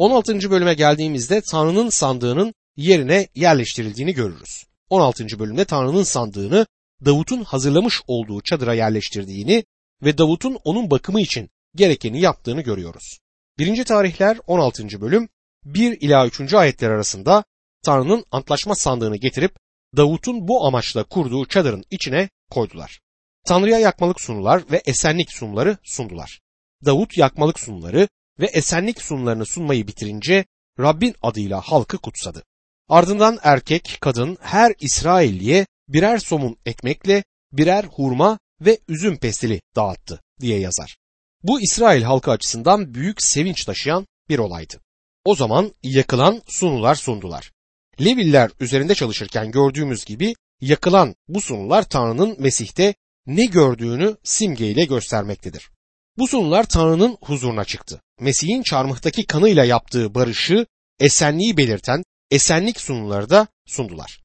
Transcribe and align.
16. 0.00 0.50
bölüme 0.50 0.74
geldiğimizde 0.74 1.40
Tanrı'nın 1.50 1.88
sandığının 1.88 2.54
yerine 2.76 3.28
yerleştirildiğini 3.34 4.14
görürüz. 4.14 4.64
16. 4.90 5.38
bölümde 5.38 5.64
Tanrı'nın 5.64 6.02
sandığını 6.02 6.66
Davut'un 7.04 7.44
hazırlamış 7.44 8.02
olduğu 8.06 8.40
çadıra 8.40 8.74
yerleştirdiğini 8.74 9.64
ve 10.02 10.18
Davut'un 10.18 10.58
onun 10.64 10.90
bakımı 10.90 11.20
için 11.20 11.50
gerekeni 11.74 12.20
yaptığını 12.20 12.60
görüyoruz. 12.60 13.18
1. 13.58 13.84
tarihler 13.84 14.38
16. 14.46 15.00
bölüm 15.00 15.28
1 15.64 16.00
ila 16.00 16.26
3. 16.26 16.54
ayetler 16.54 16.90
arasında 16.90 17.44
Tanrı'nın 17.84 18.24
antlaşma 18.30 18.74
sandığını 18.74 19.16
getirip 19.16 19.56
Davut'un 19.96 20.48
bu 20.48 20.66
amaçla 20.66 21.04
kurduğu 21.04 21.46
çadırın 21.46 21.84
içine 21.90 22.28
koydular. 22.50 23.00
Tanrı'ya 23.46 23.78
yakmalık 23.78 24.20
sunular 24.20 24.62
ve 24.70 24.82
esenlik 24.86 25.32
sunumları 25.32 25.78
sundular. 25.84 26.40
Davut 26.84 27.18
yakmalık 27.18 27.60
sunuları 27.60 28.08
ve 28.40 28.46
esenlik 28.46 29.02
sunumlarını 29.02 29.46
sunmayı 29.46 29.86
bitirince 29.86 30.44
Rabbin 30.78 31.14
adıyla 31.22 31.60
halkı 31.60 31.98
kutsadı. 31.98 32.42
Ardından 32.88 33.38
erkek, 33.42 33.98
kadın 34.00 34.38
her 34.40 34.74
İsrailliye 34.80 35.66
birer 35.88 36.18
somun 36.18 36.56
ekmekle 36.66 37.24
birer 37.52 37.84
hurma 37.84 38.38
ve 38.60 38.78
üzüm 38.88 39.16
pestili 39.16 39.60
dağıttı 39.76 40.20
diye 40.40 40.58
yazar. 40.58 40.96
Bu 41.42 41.60
İsrail 41.60 42.02
halkı 42.02 42.30
açısından 42.30 42.94
büyük 42.94 43.22
sevinç 43.22 43.64
taşıyan 43.64 44.06
bir 44.28 44.38
olaydı. 44.38 44.80
O 45.24 45.34
zaman 45.34 45.74
yakılan 45.82 46.42
sunular 46.46 46.94
sundular. 46.94 47.52
Leviller 48.00 48.50
üzerinde 48.60 48.94
çalışırken 48.94 49.50
gördüğümüz 49.50 50.04
gibi 50.04 50.34
yakılan 50.60 51.14
bu 51.28 51.40
sunular 51.40 51.88
Tanrı'nın 51.88 52.36
Mesih'te 52.38 52.94
ne 53.26 53.44
gördüğünü 53.44 54.16
simgeyle 54.22 54.84
göstermektedir. 54.84 55.70
Bu 56.20 56.26
sunular 56.26 56.64
Tanrı'nın 56.64 57.18
huzuruna 57.20 57.64
çıktı. 57.64 58.00
Mesih'in 58.20 58.62
çarmıhtaki 58.62 59.26
kanıyla 59.26 59.64
yaptığı 59.64 60.14
barışı, 60.14 60.66
esenliği 60.98 61.56
belirten 61.56 62.04
esenlik 62.30 62.80
sunuları 62.80 63.30
da 63.30 63.46
sundular. 63.66 64.20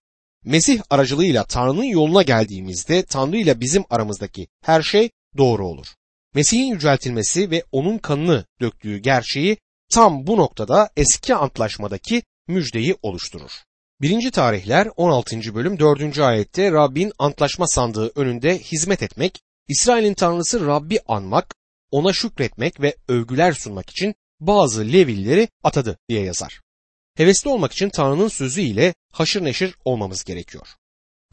Mesih 0.45 0.81
aracılığıyla 0.89 1.43
Tanrı'nın 1.43 1.83
yoluna 1.83 2.21
geldiğimizde 2.21 3.05
Tanrı 3.05 3.37
ile 3.37 3.59
bizim 3.59 3.83
aramızdaki 3.89 4.47
her 4.63 4.81
şey 4.81 5.09
doğru 5.37 5.67
olur. 5.67 5.87
Mesih'in 6.33 6.65
yüceltilmesi 6.65 7.51
ve 7.51 7.63
onun 7.71 7.97
kanını 7.97 8.45
döktüğü 8.61 8.97
gerçeği 8.97 9.57
tam 9.91 10.27
bu 10.27 10.37
noktada 10.37 10.89
eski 10.97 11.35
antlaşmadaki 11.35 12.23
müjdeyi 12.47 12.95
oluşturur. 13.01 13.51
1. 14.01 14.31
tarihler 14.31 14.89
16. 14.97 15.55
bölüm 15.55 15.79
4. 15.79 16.19
ayette 16.19 16.71
Rabbin 16.71 17.13
antlaşma 17.19 17.67
sandığı 17.67 18.11
önünde 18.15 18.59
hizmet 18.59 19.03
etmek, 19.03 19.41
İsrail'in 19.67 20.13
tanrısı 20.13 20.67
Rabbi 20.67 20.99
anmak, 21.07 21.55
ona 21.91 22.13
şükretmek 22.13 22.81
ve 22.81 22.95
övgüler 23.07 23.53
sunmak 23.53 23.89
için 23.89 24.15
bazı 24.39 24.81
Levilleri 24.93 25.47
atadı 25.63 25.97
diye 26.09 26.23
yazar. 26.23 26.61
Hevesli 27.15 27.49
olmak 27.49 27.71
için 27.73 27.89
Tanrı'nın 27.89 28.27
sözü 28.27 28.61
ile 28.61 28.93
haşır 29.11 29.43
neşir 29.43 29.75
olmamız 29.85 30.23
gerekiyor. 30.23 30.67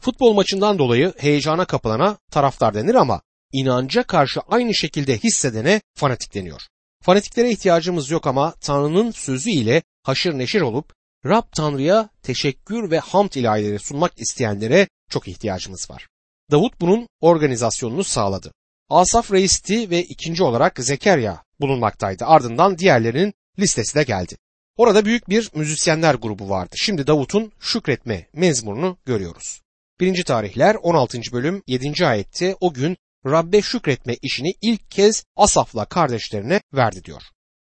Futbol 0.01 0.33
maçından 0.33 0.79
dolayı 0.79 1.13
heyecana 1.17 1.65
kapılana 1.65 2.17
taraftar 2.31 2.73
denir 2.73 2.95
ama 2.95 3.21
inanca 3.51 4.03
karşı 4.03 4.39
aynı 4.39 4.75
şekilde 4.75 5.17
hissedene 5.17 5.81
fanatik 5.95 6.33
deniyor. 6.33 6.61
Fanatiklere 7.01 7.51
ihtiyacımız 7.51 8.09
yok 8.09 8.27
ama 8.27 8.53
Tanrı'nın 8.61 9.11
sözü 9.11 9.49
ile 9.49 9.83
haşır 10.03 10.33
neşir 10.33 10.61
olup 10.61 10.93
Rab 11.25 11.43
Tanrı'ya 11.55 12.09
teşekkür 12.23 12.91
ve 12.91 12.99
hamd 12.99 13.33
ilahileri 13.33 13.79
sunmak 13.79 14.19
isteyenlere 14.19 14.87
çok 15.09 15.27
ihtiyacımız 15.27 15.89
var. 15.89 16.07
Davut 16.51 16.81
bunun 16.81 17.07
organizasyonunu 17.21 18.03
sağladı. 18.03 18.51
Asaf 18.93 19.31
reisti 19.31 19.89
ve 19.89 20.03
ikinci 20.03 20.43
olarak 20.43 20.79
Zekeriya 20.79 21.43
bulunmaktaydı. 21.59 22.25
Ardından 22.25 22.77
diğerlerinin 22.77 23.33
listesi 23.59 23.95
de 23.95 24.03
geldi. 24.03 24.37
Orada 24.77 25.05
büyük 25.05 25.29
bir 25.29 25.49
müzisyenler 25.55 26.15
grubu 26.15 26.49
vardı. 26.49 26.75
Şimdi 26.77 27.07
Davut'un 27.07 27.51
şükretme 27.59 28.27
mezmurunu 28.33 28.97
görüyoruz. 29.05 29.61
1. 29.99 30.23
tarihler 30.23 30.75
16. 30.75 31.21
bölüm 31.33 31.63
7. 31.67 32.05
ayette 32.05 32.55
o 32.59 32.73
gün 32.73 32.97
Rabbe 33.25 33.61
şükretme 33.61 34.15
işini 34.21 34.53
ilk 34.61 34.91
kez 34.91 35.23
Asaf'la 35.35 35.85
kardeşlerine 35.85 36.61
verdi 36.73 37.03
diyor. 37.03 37.21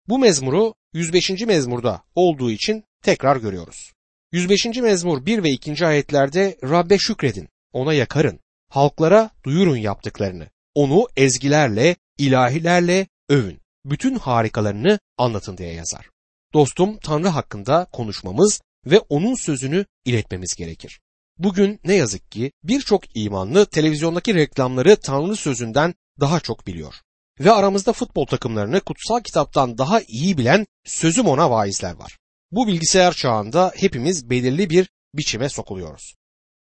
Bu 0.07 0.19
mezmuru 0.19 0.73
105. 0.93 1.29
mezmurda 1.29 2.03
olduğu 2.15 2.51
için 2.51 2.83
tekrar 3.03 3.37
görüyoruz. 3.37 3.91
105. 4.31 4.65
mezmur 4.65 5.25
1 5.25 5.43
ve 5.43 5.49
2. 5.49 5.85
ayetlerde 5.85 6.57
Rabbe 6.63 6.97
şükredin, 6.97 7.49
ona 7.73 7.93
yakarın, 7.93 8.39
halklara 8.69 9.29
duyurun 9.43 9.77
yaptıklarını, 9.77 10.47
onu 10.75 11.07
ezgilerle, 11.15 11.95
ilahilerle 12.17 13.07
övün, 13.29 13.61
bütün 13.85 14.15
harikalarını 14.15 14.99
anlatın 15.17 15.57
diye 15.57 15.73
yazar. 15.73 16.09
Dostum 16.53 16.97
Tanrı 16.97 17.27
hakkında 17.27 17.87
konuşmamız 17.91 18.61
ve 18.85 18.99
onun 18.99 19.35
sözünü 19.35 19.85
iletmemiz 20.05 20.55
gerekir. 20.55 20.99
Bugün 21.37 21.79
ne 21.83 21.95
yazık 21.95 22.31
ki 22.31 22.51
birçok 22.63 23.15
imanlı 23.15 23.65
televizyondaki 23.65 24.35
reklamları 24.35 24.95
Tanrı 24.95 25.35
sözünden 25.35 25.93
daha 26.19 26.39
çok 26.39 26.67
biliyor. 26.67 26.95
Ve 27.39 27.51
aramızda 27.51 27.93
futbol 27.93 28.25
takımlarını 28.25 28.81
kutsal 28.81 29.21
kitaptan 29.21 29.77
daha 29.77 30.01
iyi 30.01 30.37
bilen 30.37 30.65
sözüm 30.85 31.27
ona 31.27 31.51
vaizler 31.51 31.93
var. 31.93 32.17
Bu 32.51 32.67
bilgisayar 32.67 33.13
çağında 33.13 33.73
hepimiz 33.75 34.29
belirli 34.29 34.69
bir 34.69 34.89
biçime 35.13 35.49
sokuluyoruz. 35.49 36.15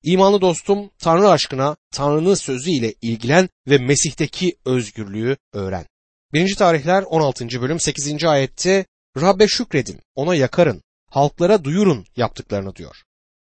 İmanlı 0.05 0.41
dostum 0.41 0.89
Tanrı 0.99 1.29
aşkına 1.29 1.77
Tanrı'nın 1.91 2.33
sözü 2.33 2.71
ile 2.71 2.93
ilgilen 3.01 3.49
ve 3.67 3.77
Mesih'teki 3.77 4.57
özgürlüğü 4.65 5.37
öğren. 5.53 5.85
1. 6.33 6.55
tarihler 6.55 7.03
16. 7.03 7.61
bölüm 7.61 7.79
8. 7.79 8.23
ayette 8.23 8.85
Rabbe 9.21 9.47
şükredin, 9.47 9.99
ona 10.15 10.35
yakarın, 10.35 10.81
halklara 11.09 11.63
duyurun 11.63 12.05
yaptıklarını 12.17 12.75
diyor. 12.75 12.95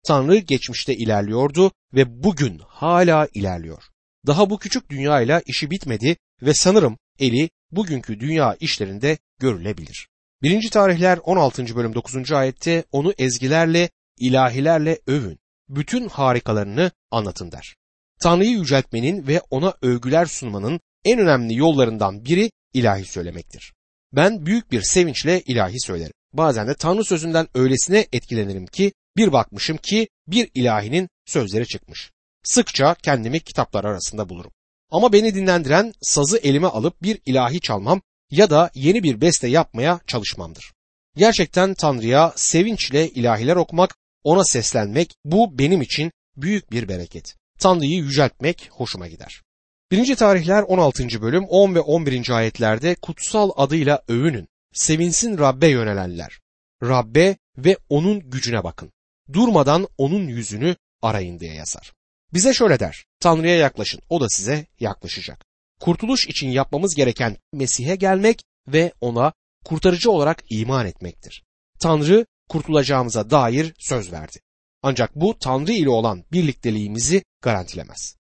Tanrı 0.04 0.38
geçmişte 0.38 0.96
ilerliyordu 0.96 1.72
ve 1.94 2.24
bugün 2.24 2.62
hala 2.68 3.28
ilerliyor. 3.34 3.84
Daha 4.28 4.50
bu 4.50 4.60
küçük 4.60 4.90
dünyayla 4.90 5.42
işi 5.46 5.72
bitmedi 5.72 6.18
ve 6.42 6.54
sanırım 6.54 6.98
eli 7.20 7.50
bugünkü 7.72 8.20
dünya 8.20 8.58
işlerinde 8.60 9.18
görülebilir. 9.40 10.08
1. 10.42 10.70
tarihler 10.70 11.20
16. 11.24 11.76
bölüm 11.76 11.96
9. 11.96 12.32
ayette 12.32 12.84
onu 12.92 13.14
ezgilerle, 13.18 13.90
ilahilerle 14.20 15.00
övün, 15.08 15.40
bütün 15.70 16.10
harikalarını 16.10 16.92
anlatın 17.12 17.52
der. 17.52 17.76
Tanrı'yı 18.22 18.52
yüceltmenin 18.52 19.28
ve 19.28 19.42
ona 19.50 19.74
övgüler 19.82 20.26
sunmanın 20.26 20.80
en 21.06 21.20
önemli 21.20 21.56
yollarından 21.56 22.26
biri 22.26 22.52
ilahi 22.74 23.06
söylemektir. 23.06 23.74
Ben 24.14 24.46
büyük 24.46 24.72
bir 24.72 24.82
sevinçle 24.82 25.42
ilahi 25.42 25.80
söylerim. 25.80 26.14
Bazen 26.34 26.68
de 26.68 26.74
Tanrı 26.74 27.04
sözünden 27.04 27.48
öylesine 27.54 28.08
etkilenirim 28.12 28.68
ki 28.68 28.94
bir 29.18 29.32
bakmışım 29.32 29.78
ki 29.78 30.08
bir 30.28 30.50
ilahinin 30.54 31.10
sözleri 31.26 31.68
çıkmış. 31.68 32.12
Sıkça 32.44 32.96
kendimi 33.04 33.40
kitaplar 33.40 33.84
arasında 33.84 34.30
bulurum. 34.30 34.52
Ama 34.92 35.14
beni 35.14 35.36
dinlendiren 35.36 35.94
sazı 36.02 36.38
elime 36.38 36.68
alıp 36.68 37.02
bir 37.04 37.20
ilahi 37.26 37.60
çalmam 37.60 38.02
ya 38.32 38.50
da 38.50 38.72
yeni 38.76 39.04
bir 39.04 39.22
beste 39.22 39.48
yapmaya 39.48 40.00
çalışmamdır. 40.08 40.74
Gerçekten 41.16 41.74
Tanrı'ya 41.74 42.34
sevinçle 42.36 43.10
ilahiler 43.10 43.56
okumak, 43.56 43.96
ona 44.24 44.44
seslenmek 44.44 45.16
bu 45.26 45.58
benim 45.60 45.82
için 45.82 46.12
büyük 46.38 46.72
bir 46.72 46.88
bereket. 46.88 47.36
Tanrı'yı 47.60 47.98
yüceltmek 47.98 48.70
hoşuma 48.72 49.08
gider. 49.08 49.42
1. 49.92 50.16
tarihler 50.16 50.62
16. 50.62 51.22
bölüm 51.22 51.46
10 51.46 51.76
ve 51.76 51.80
11. 51.80 52.30
ayetlerde 52.30 52.96
kutsal 52.96 53.52
adıyla 53.56 54.04
övünün, 54.08 54.48
sevinsin 54.74 55.38
Rabbe 55.38 55.68
yönelenler. 55.68 56.40
Rabbe 56.84 57.38
ve 57.58 57.78
onun 57.90 58.20
gücüne 58.30 58.64
bakın. 58.64 58.92
Durmadan 59.34 59.88
onun 59.98 60.28
yüzünü 60.28 60.76
arayın 61.02 61.40
diye 61.40 61.54
yazar. 61.54 61.94
Bize 62.34 62.54
şöyle 62.54 62.80
der, 62.80 63.06
Tanrı'ya 63.20 63.56
yaklaşın, 63.56 64.02
o 64.10 64.22
da 64.22 64.30
size 64.30 64.66
yaklaşacak. 64.80 65.46
Kurtuluş 65.80 66.28
için 66.28 66.50
yapmamız 66.50 66.96
gereken 66.96 67.38
Mesih'e 67.54 67.96
gelmek 67.96 68.44
ve 68.68 68.94
ona 69.02 69.34
kurtarıcı 69.66 70.12
olarak 70.12 70.44
iman 70.50 70.86
etmektir. 70.86 71.44
Tanrı 71.80 72.26
kurtulacağımıza 72.50 73.30
dair 73.30 73.74
söz 73.80 74.12
verdi. 74.12 74.40
Ancak 74.84 75.16
bu 75.16 75.40
Tanrı 75.40 75.72
ile 75.72 75.90
olan 75.90 76.24
birlikteliğimizi 76.32 77.24
garantilemez. 77.42 78.16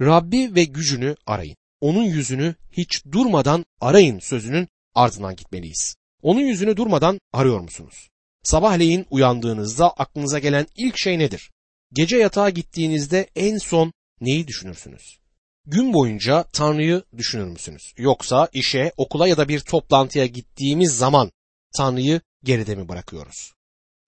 Rabbi 0.00 0.54
ve 0.54 0.64
gücünü 0.64 1.16
arayın. 1.26 1.56
Onun 1.80 2.02
yüzünü 2.02 2.54
hiç 2.72 3.04
durmadan 3.12 3.64
arayın 3.80 4.18
sözünün 4.18 4.68
ardından 4.94 5.36
gitmeliyiz. 5.36 5.96
Onun 6.22 6.40
yüzünü 6.40 6.76
durmadan 6.76 7.20
arıyor 7.32 7.60
musunuz? 7.60 8.08
Sabahleyin 8.42 9.06
uyandığınızda 9.10 9.90
aklınıza 9.90 10.38
gelen 10.38 10.66
ilk 10.76 10.98
şey 10.98 11.18
nedir? 11.18 11.50
Gece 11.92 12.16
yatağa 12.16 12.50
gittiğinizde 12.50 13.30
en 13.36 13.58
son 13.58 13.92
neyi 14.20 14.46
düşünürsünüz? 14.46 15.18
Gün 15.66 15.92
boyunca 15.92 16.42
Tanrı'yı 16.52 17.02
düşünür 17.16 17.44
müsünüz? 17.44 17.94
Yoksa 17.96 18.48
işe, 18.52 18.92
okula 18.96 19.28
ya 19.28 19.36
da 19.36 19.48
bir 19.48 19.60
toplantıya 19.60 20.26
gittiğimiz 20.26 20.96
zaman 20.96 21.30
Tanrı'yı 21.76 22.20
geride 22.44 22.74
mi 22.74 22.88
bırakıyoruz? 22.88 23.52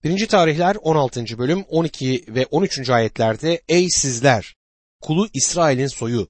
1. 0.05 0.27
tarihler 0.27 0.77
16. 0.81 1.37
bölüm 1.37 1.63
12 1.63 2.25
ve 2.27 2.45
13. 2.45 2.89
ayetlerde 2.89 3.61
Ey 3.67 3.89
sizler 3.89 4.55
kulu 5.01 5.27
İsrail'in 5.33 5.87
soyu, 5.87 6.27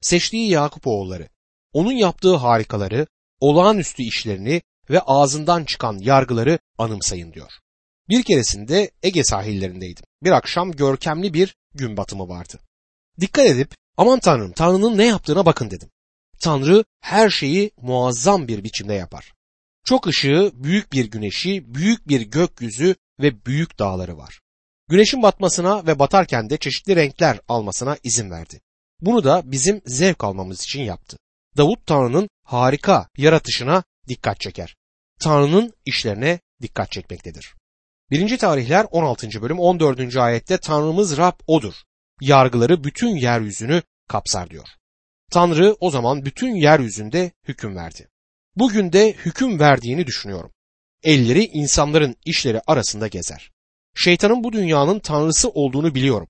seçtiği 0.00 0.50
Yakup 0.50 0.86
oğulları, 0.86 1.28
onun 1.72 1.92
yaptığı 1.92 2.36
harikaları, 2.36 3.06
olağanüstü 3.40 4.02
işlerini 4.02 4.62
ve 4.90 5.00
ağzından 5.00 5.64
çıkan 5.64 5.98
yargıları 5.98 6.58
anımsayın 6.78 7.32
diyor. 7.32 7.52
Bir 8.08 8.22
keresinde 8.22 8.90
Ege 9.02 9.24
sahillerindeydim. 9.24 10.04
Bir 10.22 10.30
akşam 10.30 10.72
görkemli 10.72 11.34
bir 11.34 11.56
gün 11.74 11.96
batımı 11.96 12.28
vardı. 12.28 12.58
Dikkat 13.20 13.46
edip 13.46 13.74
aman 13.96 14.20
tanrım 14.20 14.52
Tanrı'nın 14.52 14.98
ne 14.98 15.06
yaptığına 15.06 15.46
bakın 15.46 15.70
dedim. 15.70 15.88
Tanrı 16.40 16.84
her 17.00 17.30
şeyi 17.30 17.70
muazzam 17.76 18.48
bir 18.48 18.64
biçimde 18.64 18.94
yapar. 18.94 19.32
Çok 19.84 20.06
ışığı, 20.06 20.50
büyük 20.54 20.92
bir 20.92 21.10
güneşi, 21.10 21.74
büyük 21.74 22.08
bir 22.08 22.20
gökyüzü 22.20 22.94
ve 23.20 23.44
büyük 23.46 23.78
dağları 23.78 24.18
var. 24.18 24.40
Güneşin 24.88 25.22
batmasına 25.22 25.86
ve 25.86 25.98
batarken 25.98 26.50
de 26.50 26.56
çeşitli 26.56 26.96
renkler 26.96 27.40
almasına 27.48 27.96
izin 28.02 28.30
verdi. 28.30 28.60
Bunu 29.00 29.24
da 29.24 29.42
bizim 29.44 29.80
zevk 29.86 30.24
almamız 30.24 30.62
için 30.62 30.82
yaptı. 30.82 31.16
Davut 31.56 31.86
Tanrı'nın 31.86 32.28
harika 32.44 33.08
yaratışına 33.16 33.84
dikkat 34.08 34.40
çeker. 34.40 34.76
Tanrı'nın 35.20 35.72
işlerine 35.86 36.40
dikkat 36.62 36.92
çekmektedir. 36.92 37.54
1. 38.10 38.38
tarihler 38.38 38.86
16. 38.90 39.42
bölüm 39.42 39.58
14. 39.58 40.16
ayette 40.16 40.58
Tanrımız 40.58 41.16
Rab 41.16 41.40
odur. 41.46 41.74
Yargıları 42.20 42.84
bütün 42.84 43.16
yeryüzünü 43.16 43.82
kapsar 44.08 44.50
diyor. 44.50 44.68
Tanrı 45.30 45.76
o 45.80 45.90
zaman 45.90 46.24
bütün 46.24 46.54
yeryüzünde 46.54 47.32
hüküm 47.48 47.76
verdi. 47.76 48.08
Bugün 48.56 48.92
de 48.92 49.12
hüküm 49.12 49.60
verdiğini 49.60 50.06
düşünüyorum. 50.06 50.52
Elleri 51.02 51.44
insanların 51.44 52.16
işleri 52.24 52.60
arasında 52.66 53.08
gezer. 53.08 53.50
Şeytanın 53.94 54.44
bu 54.44 54.52
dünyanın 54.52 54.98
tanrısı 54.98 55.48
olduğunu 55.48 55.94
biliyorum. 55.94 56.28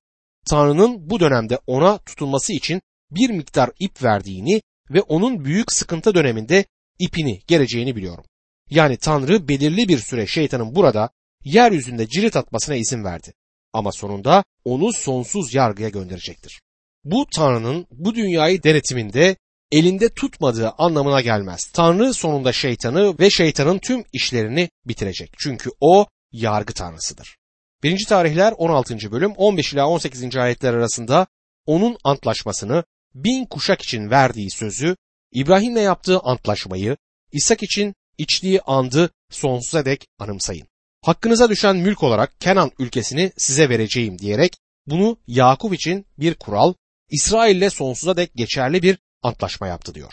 Tanrı'nın 0.51 1.11
bu 1.11 1.21
dönemde 1.21 1.59
ona 1.67 1.99
tutulması 1.99 2.53
için 2.53 2.83
bir 3.11 3.31
miktar 3.31 3.71
ip 3.79 4.03
verdiğini 4.03 4.63
ve 4.91 5.03
onun 5.03 5.45
büyük 5.45 5.73
sıkıntı 5.73 6.15
döneminde 6.15 6.65
ipini 6.99 7.41
geleceğini 7.47 7.97
biliyorum. 7.97 8.25
Yani 8.71 8.97
Tanrı 8.97 9.49
belirli 9.49 9.89
bir 9.89 9.99
süre 9.99 10.27
şeytanın 10.27 10.75
burada 10.75 11.11
yeryüzünde 11.45 12.09
cirit 12.09 12.37
atmasına 12.37 12.75
izin 12.75 13.05
verdi. 13.05 13.33
Ama 13.73 13.93
sonunda 13.93 14.45
onu 14.65 14.93
sonsuz 14.93 15.55
yargıya 15.55 15.89
gönderecektir. 15.89 16.61
Bu 17.05 17.27
Tanrı'nın 17.35 17.87
bu 17.91 18.15
dünyayı 18.15 18.63
denetiminde 18.63 19.37
elinde 19.73 20.09
tutmadığı 20.09 20.71
anlamına 20.71 21.21
gelmez. 21.21 21.65
Tanrı 21.73 22.15
sonunda 22.15 22.53
şeytanı 22.53 23.19
ve 23.19 23.31
şeytanın 23.31 23.79
tüm 23.79 24.05
işlerini 24.13 24.71
bitirecek. 24.87 25.35
Çünkü 25.39 25.71
o 25.81 26.07
yargı 26.33 26.73
tanrısıdır. 26.73 27.37
1. 27.83 28.05
tarihler 28.09 28.55
16. 28.59 29.13
bölüm 29.13 29.33
15 29.33 29.73
ila 29.73 29.89
18. 29.89 30.37
ayetler 30.37 30.75
arasında 30.75 31.27
onun 31.67 31.97
antlaşmasını 32.05 32.85
bin 33.15 33.45
kuşak 33.45 33.83
için 33.83 34.11
verdiği 34.11 34.51
sözü, 34.51 34.97
İbrahim'le 35.33 35.81
yaptığı 35.81 36.19
antlaşmayı, 36.19 36.97
İshak 37.33 37.63
için 37.63 37.95
içtiği 38.19 38.61
andı 38.61 39.11
sonsuza 39.31 39.85
dek 39.85 40.07
anımsayın. 40.19 40.67
Hakkınıza 41.03 41.51
düşen 41.51 41.77
mülk 41.77 42.03
olarak 42.03 42.41
Kenan 42.41 42.71
ülkesini 42.79 43.33
size 43.37 43.69
vereceğim 43.69 44.19
diyerek 44.19 44.57
bunu 44.87 45.19
Yakup 45.27 45.75
için 45.75 46.07
bir 46.19 46.35
kural, 46.35 46.75
İsrail'le 47.11 47.71
sonsuza 47.71 48.17
dek 48.17 48.35
geçerli 48.35 48.83
bir 48.83 48.99
antlaşma 49.23 49.67
yaptı 49.67 49.95
diyor. 49.95 50.13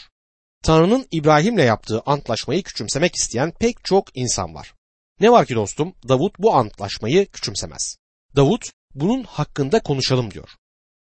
Tanrı'nın 0.64 1.08
İbrahim'le 1.12 1.66
yaptığı 1.66 2.02
antlaşmayı 2.06 2.64
küçümsemek 2.64 3.16
isteyen 3.16 3.52
pek 3.52 3.84
çok 3.84 4.18
insan 4.18 4.56
var. 4.56 4.74
Ne 5.20 5.32
var 5.32 5.46
ki 5.46 5.56
dostum 5.56 5.94
Davut 6.08 6.40
bu 6.40 6.54
antlaşmayı 6.54 7.26
küçümsemez. 7.26 7.98
Davut 8.36 8.72
bunun 8.94 9.24
hakkında 9.24 9.80
konuşalım 9.80 10.32
diyor. 10.32 10.50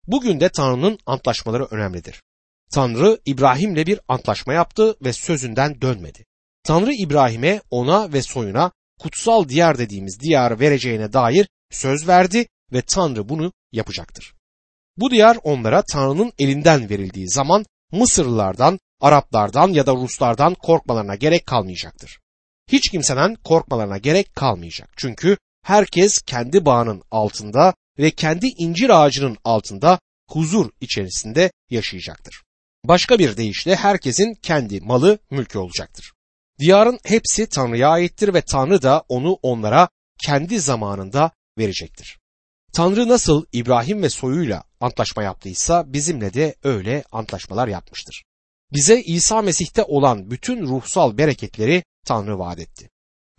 Bugün 0.08 0.40
de 0.40 0.50
Tanrı'nın 0.50 1.00
antlaşmaları 1.06 1.66
önemlidir. 1.66 2.24
Tanrı 2.72 3.20
İbrahim'le 3.26 3.86
bir 3.86 4.00
antlaşma 4.08 4.54
yaptı 4.54 4.96
ve 5.02 5.14
sözünden 5.14 5.82
dönmedi. 5.82 6.26
Tanrı 6.64 6.94
İbrahim'e 6.94 7.62
ona 7.72 8.14
ve 8.14 8.22
soyuna 8.22 8.72
kutsal 9.00 9.50
diyar 9.50 9.78
dediğimiz 9.78 10.20
diyar 10.20 10.60
vereceğine 10.60 11.14
dair 11.14 11.48
söz 11.72 12.08
verdi 12.08 12.48
ve 12.74 12.82
Tanrı 12.82 13.30
bunu 13.30 13.54
yapacaktır. 13.72 14.34
Bu 14.98 15.12
diyar 15.12 15.38
onlara 15.44 15.84
Tanrı'nın 15.92 16.32
elinden 16.40 16.90
verildiği 16.90 17.30
zaman 17.30 17.66
Mısırlılardan, 17.92 18.80
Araplardan 19.02 19.70
ya 19.70 19.86
da 19.86 19.96
Ruslardan 19.96 20.54
korkmalarına 20.54 21.16
gerek 21.16 21.46
kalmayacaktır. 21.46 22.20
Hiç 22.72 22.90
kimseden 22.92 23.36
korkmalarına 23.36 23.98
gerek 23.98 24.36
kalmayacak. 24.36 24.90
Çünkü 24.98 25.38
herkes 25.64 26.22
kendi 26.22 26.66
bağının 26.66 27.04
altında 27.12 27.74
ve 28.00 28.12
kendi 28.12 28.48
incir 28.48 28.90
ağacının 28.90 29.38
altında 29.44 30.00
huzur 30.30 30.72
içerisinde 30.82 31.52
yaşayacaktır. 31.70 32.44
Başka 32.86 33.20
bir 33.20 33.38
deyişle 33.38 33.76
herkesin 33.76 34.34
kendi 34.42 34.82
malı 34.82 35.20
mülkü 35.32 35.58
olacaktır. 35.58 36.14
Diyarın 36.60 37.00
hepsi 37.06 37.50
Tanrı'ya 37.50 37.90
aittir 37.90 38.34
ve 38.34 38.42
Tanrı 38.42 38.82
da 38.82 39.04
onu 39.10 39.34
onlara 39.42 39.90
kendi 40.22 40.60
zamanında 40.60 41.32
verecektir. 41.58 42.20
Tanrı 42.74 43.08
nasıl 43.08 43.46
İbrahim 43.52 44.04
ve 44.04 44.10
soyuyla 44.10 44.64
antlaşma 44.80 45.24
yaptıysa 45.24 45.94
bizimle 45.94 46.34
de 46.34 46.56
öyle 46.64 47.04
antlaşmalar 47.12 47.68
yapmıştır. 47.68 48.24
Bize 48.74 49.02
İsa 49.02 49.42
Mesih'te 49.42 49.84
olan 49.84 50.32
bütün 50.32 50.68
ruhsal 50.68 51.18
bereketleri 51.18 51.84
Tanrı 52.06 52.40
vaat 52.40 52.60
etti. 52.60 52.90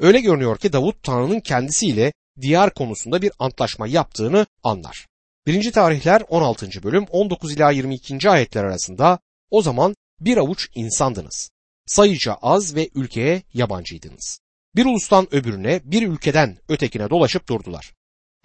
Öyle 0.01 0.21
görünüyor 0.21 0.59
ki 0.59 0.73
Davut 0.73 1.03
Tanrı'nın 1.03 1.41
kendisiyle 1.41 2.13
diyar 2.41 2.75
konusunda 2.75 3.23
bir 3.23 3.33
antlaşma 3.39 3.87
yaptığını 3.87 4.47
anlar. 4.63 5.07
1. 5.47 5.73
tarihler 5.73 6.23
16. 6.29 6.83
bölüm 6.83 7.05
19 7.11 7.53
ila 7.53 7.71
22. 7.71 8.31
ayetler 8.31 8.65
arasında 8.65 9.19
o 9.51 9.63
zaman 9.63 9.95
bir 10.21 10.37
avuç 10.37 10.69
insandınız. 10.75 11.51
Sayıca 11.87 12.35
az 12.35 12.75
ve 12.75 12.91
ülkeye 12.95 13.43
yabancıydınız. 13.55 14.41
Bir 14.77 14.87
ulustan 14.87 15.35
öbürüne, 15.35 15.81
bir 15.85 16.09
ülkeden 16.09 16.59
ötekine 16.69 17.11
dolaşıp 17.11 17.49
durdular. 17.49 17.93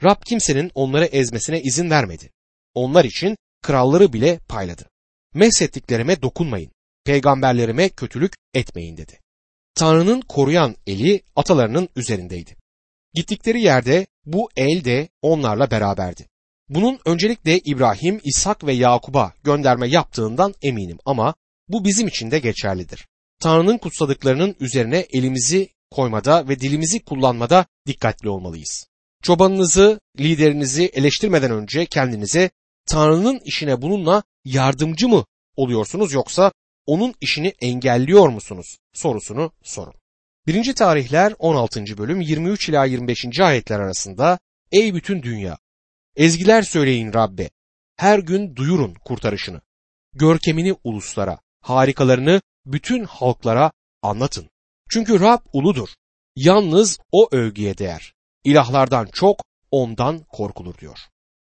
Rab 0.03 0.21
kimsenin 0.25 0.71
onları 0.75 1.05
ezmesine 1.05 1.61
izin 1.61 1.89
vermedi. 1.89 2.29
Onlar 2.73 3.05
için 3.05 3.37
kralları 3.61 4.13
bile 4.13 4.39
payladı. 4.47 4.89
Mehsettiklerime 5.33 6.21
dokunmayın, 6.21 6.71
peygamberlerime 7.05 7.89
kötülük 7.89 8.33
etmeyin 8.53 8.97
dedi. 8.97 9.19
Tanrı'nın 9.75 10.21
koruyan 10.21 10.75
eli 10.87 11.21
atalarının 11.35 11.89
üzerindeydi. 11.95 12.55
Gittikleri 13.13 13.61
yerde 13.61 14.07
bu 14.25 14.49
el 14.55 14.85
de 14.85 15.09
onlarla 15.21 15.71
beraberdi. 15.71 16.27
Bunun 16.69 16.99
öncelikle 17.05 17.59
İbrahim, 17.59 18.21
İshak 18.23 18.65
ve 18.65 18.73
Yakub'a 18.73 19.33
gönderme 19.43 19.87
yaptığından 19.87 20.53
eminim 20.61 20.97
ama 21.05 21.35
bu 21.67 21.85
bizim 21.85 22.07
için 22.07 22.31
de 22.31 22.39
geçerlidir. 22.39 23.07
Tanrı'nın 23.39 23.77
kutsadıklarının 23.77 24.55
üzerine 24.59 25.05
elimizi 25.13 25.69
koymada 25.91 26.47
ve 26.47 26.59
dilimizi 26.59 27.03
kullanmada 27.03 27.65
dikkatli 27.87 28.29
olmalıyız. 28.29 28.87
Çobanınızı, 29.23 29.99
liderinizi 30.19 30.85
eleştirmeden 30.85 31.51
önce 31.51 31.85
kendinize 31.85 32.49
Tanrı'nın 32.85 33.39
işine 33.45 33.81
bununla 33.81 34.23
yardımcı 34.45 35.07
mı 35.07 35.25
oluyorsunuz 35.55 36.13
yoksa 36.13 36.51
onun 36.85 37.13
işini 37.21 37.53
engelliyor 37.61 38.29
musunuz 38.29 38.77
sorusunu 38.93 39.51
sorun. 39.63 39.93
1. 40.47 40.75
tarihler 40.75 41.33
16. 41.39 41.97
bölüm 41.97 42.21
23 42.21 42.69
ila 42.69 42.85
25. 42.85 43.39
ayetler 43.39 43.79
arasında 43.79 44.39
Ey 44.71 44.95
bütün 44.95 45.23
dünya 45.23 45.57
ezgiler 46.15 46.61
söyleyin 46.61 47.13
Rabbe 47.13 47.49
her 47.95 48.19
gün 48.19 48.55
duyurun 48.55 48.93
kurtarışını 48.93 49.61
görkemini 50.13 50.75
uluslara 50.83 51.39
harikalarını 51.61 52.41
bütün 52.65 53.03
halklara 53.03 53.71
anlatın. 54.01 54.49
Çünkü 54.89 55.19
Rab 55.19 55.39
uludur. 55.53 55.89
Yalnız 56.35 56.99
o 57.11 57.29
övgüye 57.31 57.77
değer. 57.77 58.13
İlahlardan 58.43 59.05
çok 59.05 59.43
ondan 59.71 60.19
korkulur 60.19 60.77
diyor. 60.77 60.97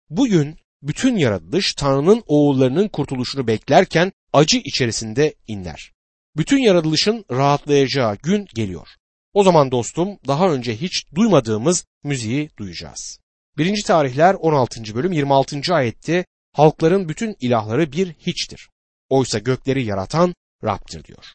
Bugün 0.10 0.58
bütün 0.84 1.18
yaratılış 1.18 1.74
Tanrı'nın 1.74 2.24
oğullarının 2.28 2.88
kurtuluşunu 2.88 3.48
beklerken 3.48 4.12
acı 4.34 4.58
içerisinde 4.58 5.34
inler. 5.48 5.92
Bütün 6.38 6.58
yaratılışın 6.58 7.26
rahatlayacağı 7.32 8.18
gün 8.18 8.48
geliyor. 8.56 8.88
O 9.34 9.44
zaman 9.44 9.72
dostum 9.72 10.18
daha 10.28 10.50
önce 10.50 10.76
hiç 10.82 11.06
duymadığımız 11.16 11.86
müziği 12.04 12.50
duyacağız. 12.58 13.20
1. 13.58 13.84
tarihler 13.84 14.34
16. 14.34 14.96
bölüm 14.96 15.12
26. 15.12 15.62
ayette 15.74 16.26
halkların 16.54 17.10
bütün 17.10 17.36
ilahları 17.40 17.92
bir 17.92 18.14
hiçtir. 18.14 18.70
Oysa 19.10 19.40
gökleri 19.40 19.86
yaratan 19.86 20.36
Rab'dir 20.64 21.04
diyor. 21.04 21.26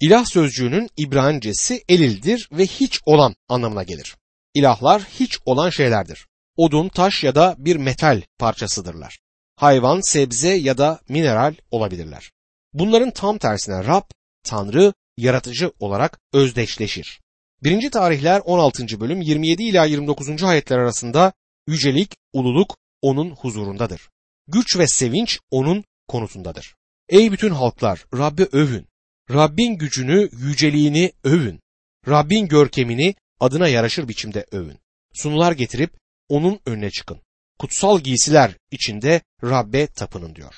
İlah 0.00 0.24
sözcüğünün 0.24 0.88
İbranicesi 0.96 1.84
elildir 1.88 2.48
ve 2.52 2.66
hiç 2.66 3.00
olan 3.06 3.34
anlamına 3.48 3.82
gelir. 3.82 4.16
İlahlar 4.54 5.02
hiç 5.02 5.38
olan 5.46 5.70
şeylerdir. 5.70 6.26
Odun, 6.56 6.88
taş 6.88 7.24
ya 7.24 7.34
da 7.34 7.54
bir 7.58 7.76
metal 7.76 8.22
parçasıdırlar. 8.38 9.18
Hayvan, 9.56 10.00
sebze 10.00 10.48
ya 10.48 10.78
da 10.78 11.00
mineral 11.08 11.54
olabilirler. 11.70 12.32
Bunların 12.72 13.10
tam 13.10 13.38
tersine 13.38 13.84
Rab, 13.84 14.02
Tanrı, 14.44 14.92
yaratıcı 15.16 15.72
olarak 15.78 16.20
özdeşleşir. 16.32 17.20
1. 17.62 17.90
tarihler 17.90 18.40
16. 18.44 19.00
bölüm 19.00 19.20
27 19.20 19.62
ila 19.62 19.84
29. 19.84 20.42
ayetler 20.42 20.78
arasında 20.78 21.32
yücelik, 21.66 22.16
ululuk 22.32 22.76
onun 23.02 23.30
huzurundadır. 23.30 24.08
Güç 24.48 24.78
ve 24.78 24.86
sevinç 24.86 25.40
onun 25.50 25.84
konutundadır. 26.08 26.74
Ey 27.08 27.32
bütün 27.32 27.50
halklar 27.50 28.04
Rabbi 28.14 28.48
övün. 28.52 28.86
Rabbin 29.30 29.78
gücünü, 29.78 30.28
yüceliğini 30.32 31.12
övün. 31.24 31.60
Rabbin 32.08 32.48
görkemini 32.48 33.14
adına 33.40 33.68
yaraşır 33.68 34.08
biçimde 34.08 34.46
övün. 34.52 34.78
Sunular 35.14 35.52
getirip 35.52 36.01
onun 36.32 36.60
önüne 36.66 36.90
çıkın. 36.90 37.20
Kutsal 37.58 38.00
giysiler 38.00 38.56
içinde 38.70 39.20
Rabbe 39.44 39.86
tapının 39.86 40.34
diyor. 40.34 40.54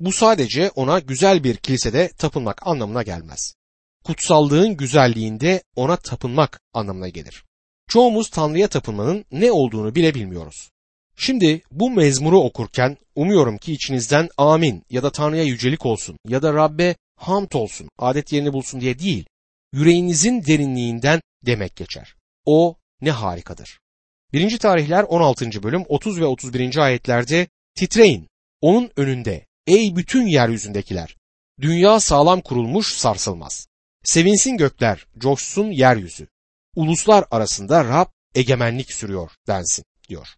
Bu 0.00 0.12
sadece 0.12 0.70
ona 0.70 0.98
güzel 0.98 1.44
bir 1.44 1.56
kilisede 1.56 2.08
tapınmak 2.08 2.66
anlamına 2.66 3.02
gelmez. 3.02 3.54
Kutsallığın 4.04 4.76
güzelliğinde 4.76 5.62
ona 5.76 5.96
tapınmak 5.96 6.60
anlamına 6.72 7.08
gelir. 7.08 7.44
Çoğumuz 7.88 8.30
Tanrı'ya 8.30 8.68
tapınmanın 8.68 9.24
ne 9.32 9.52
olduğunu 9.52 9.94
bile 9.94 10.14
bilmiyoruz. 10.14 10.70
Şimdi 11.16 11.62
bu 11.70 11.90
mezmuru 11.90 12.40
okurken 12.40 12.96
umuyorum 13.14 13.58
ki 13.58 13.72
içinizden 13.72 14.28
amin 14.36 14.82
ya 14.90 15.02
da 15.02 15.12
Tanrı'ya 15.12 15.44
yücelik 15.44 15.86
olsun 15.86 16.18
ya 16.28 16.42
da 16.42 16.54
Rabbe 16.54 16.96
hamd 17.16 17.52
olsun, 17.52 17.88
adet 17.98 18.32
yerini 18.32 18.52
bulsun 18.52 18.80
diye 18.80 18.98
değil, 18.98 19.26
yüreğinizin 19.72 20.44
derinliğinden 20.44 21.20
demek 21.46 21.76
geçer. 21.76 22.14
O 22.44 22.76
ne 23.00 23.10
harikadır. 23.10 23.78
1. 24.32 24.58
tarihler 24.58 25.02
16. 25.02 25.62
bölüm 25.62 25.84
30 25.88 26.20
ve 26.20 26.24
31. 26.24 26.76
ayetlerde 26.76 27.48
titreyin, 27.74 28.28
onun 28.60 28.90
önünde, 28.96 29.46
ey 29.66 29.96
bütün 29.96 30.26
yeryüzündekiler, 30.26 31.16
dünya 31.60 32.00
sağlam 32.00 32.40
kurulmuş 32.40 32.92
sarsılmaz. 32.92 33.66
Sevinsin 34.04 34.56
gökler, 34.56 35.06
coşsun 35.18 35.70
yeryüzü. 35.70 36.28
Uluslar 36.76 37.24
arasında 37.30 37.84
Rab 37.84 38.06
egemenlik 38.34 38.92
sürüyor 38.92 39.30
densin 39.46 39.84
diyor. 40.08 40.28